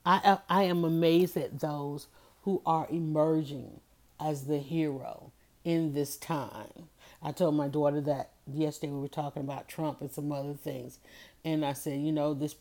I, 0.06 0.39
I 0.50 0.63
am 0.63 0.84
amazed 0.84 1.38
at 1.38 1.60
those 1.60 2.08
who 2.44 2.62
are 2.66 2.88
emerging 2.89 3.80
as 4.20 4.46
the 4.46 4.60
hero 4.60 5.32
in 5.63 5.94
this 5.94 6.18
time. 6.18 6.89
I 7.22 7.32
told 7.32 7.56
my 7.56 7.70
daughter 7.70 8.02
that 8.02 8.32
yesterday 8.52 8.92
we 8.94 9.00
were 9.02 9.08
talking 9.08 9.44
about 9.44 9.70
Trump 9.70 10.02
and 10.02 10.12
some 10.12 10.32
other 10.32 10.54
things, 10.56 11.00
and 11.46 11.66
I 11.66 11.74
said, 11.74 12.02
you 12.02 12.12
know, 12.12 12.34
this 12.34 12.56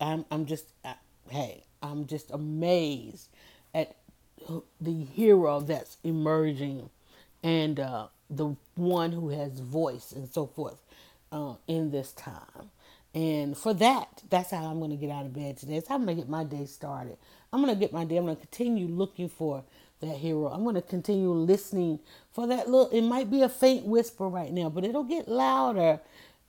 I'm 0.00 0.26
I'm 0.30 0.46
just 0.46 0.66
hey, 1.30 1.64
I'm 1.82 2.06
just 2.06 2.30
amazed 2.30 3.28
at 3.74 3.96
the 4.80 5.04
hero 5.04 5.60
that's 5.60 5.98
emerging 6.04 6.90
and 7.42 7.80
uh, 7.80 8.08
the 8.30 8.56
one 8.76 9.12
who 9.12 9.30
has 9.30 9.60
voice 9.60 10.12
and 10.12 10.28
so 10.28 10.46
forth 10.46 10.78
uh, 11.32 11.54
in 11.68 11.90
this 11.90 12.12
time. 12.12 12.70
And 13.14 13.56
for 13.56 13.74
that, 13.74 14.22
that's 14.30 14.50
how 14.50 14.64
I'm 14.64 14.78
going 14.78 14.90
to 14.90 14.96
get 14.96 15.10
out 15.10 15.26
of 15.26 15.34
bed 15.34 15.58
today. 15.58 15.76
It's 15.76 15.88
how 15.88 15.96
I'm 15.96 16.04
going 16.04 16.16
to 16.16 16.22
get 16.22 16.30
my 16.30 16.44
day 16.44 16.64
started. 16.64 17.18
I'm 17.52 17.62
going 17.62 17.74
to 17.74 17.78
get 17.78 17.92
my 17.92 18.04
day. 18.04 18.16
I'm 18.16 18.24
going 18.24 18.36
to 18.36 18.40
continue 18.40 18.86
looking 18.86 19.28
for 19.28 19.64
that 20.00 20.16
hero. 20.16 20.48
I'm 20.48 20.62
going 20.62 20.74
to 20.74 20.82
continue 20.82 21.30
listening 21.30 22.00
for 22.32 22.46
that 22.46 22.68
little, 22.68 22.88
it 22.90 23.02
might 23.02 23.30
be 23.30 23.42
a 23.42 23.48
faint 23.48 23.86
whisper 23.86 24.28
right 24.28 24.52
now, 24.52 24.68
but 24.68 24.84
it'll 24.84 25.04
get 25.04 25.28
louder 25.28 26.00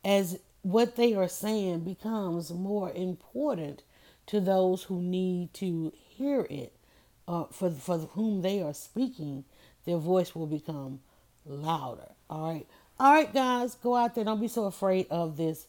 as 0.04 0.40
what 0.62 0.96
they 0.96 1.14
are 1.14 1.28
saying 1.28 1.82
becomes 1.82 2.52
more 2.52 2.92
important 2.94 3.84
to 4.28 4.40
those 4.40 4.84
who 4.84 5.02
need 5.02 5.54
to 5.56 5.92
hear 5.96 6.48
it. 6.50 6.74
Uh, 7.26 7.46
for, 7.52 7.72
for 7.72 8.00
whom 8.00 8.42
they 8.42 8.62
are 8.62 8.74
speaking, 8.74 9.46
their 9.86 9.98
voice 9.98 10.36
will 10.36 10.48
become 10.48 11.00
louder. 11.46 12.10
All 12.30 12.54
right. 12.54 12.68
All 13.00 13.14
right, 13.14 13.34
guys, 13.34 13.76
go 13.76 13.96
out 13.96 14.16
there. 14.16 14.26
Don't 14.26 14.42
be 14.42 14.48
so 14.48 14.66
afraid 14.66 15.08
of 15.10 15.38
this 15.38 15.68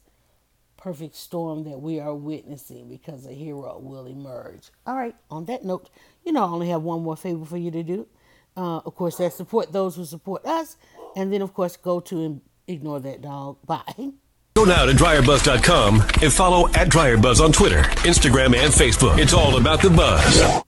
perfect 0.85 1.15
storm 1.15 1.65
that 1.65 1.81
we 1.81 1.99
are 1.99 2.15
witnessing 2.15 2.87
because 2.91 3.27
a 3.27 3.33
hero 3.33 3.79
will 3.79 4.05
emerge. 4.05 4.69
All 4.87 4.95
right. 4.95 5.17
On 5.31 5.47
that 5.47 5.65
note, 5.65 5.89
you 6.27 6.33
know, 6.33 6.45
I 6.45 6.49
only 6.49 6.69
have 6.69 6.83
one 6.83 7.03
more 7.03 7.17
favor 7.17 7.47
for 7.47 7.57
you 7.57 7.71
to 7.71 7.83
do. 7.83 8.07
Uh, 8.55 8.81
of 8.85 8.95
course, 8.95 9.17
that 9.17 9.33
support 9.33 9.73
those 9.73 9.97
who 9.97 10.05
support 10.05 10.45
us. 10.45 10.77
And 11.17 11.33
then, 11.33 11.41
of 11.41 11.55
course, 11.55 11.79
go 11.79 12.01
to 12.01 12.23
and 12.23 12.43
ignore 12.69 13.01
that 13.01 13.23
dog. 13.23 13.57
Bye. 13.67 14.11
Go 14.55 14.65
now 14.65 14.85
to 14.85 14.93
dryerbuzz.com 14.93 16.03
and 16.23 16.33
follow 16.33 16.69
at 16.69 16.89
dryerbuzz 16.89 17.43
on 17.43 17.51
Twitter, 17.51 17.83
Instagram, 18.05 18.55
and 18.55 18.73
Facebook. 18.73 19.19
It's 19.19 19.33
all 19.33 19.57
about 19.57 19.81
the 19.81 19.89
buzz. 19.89 20.65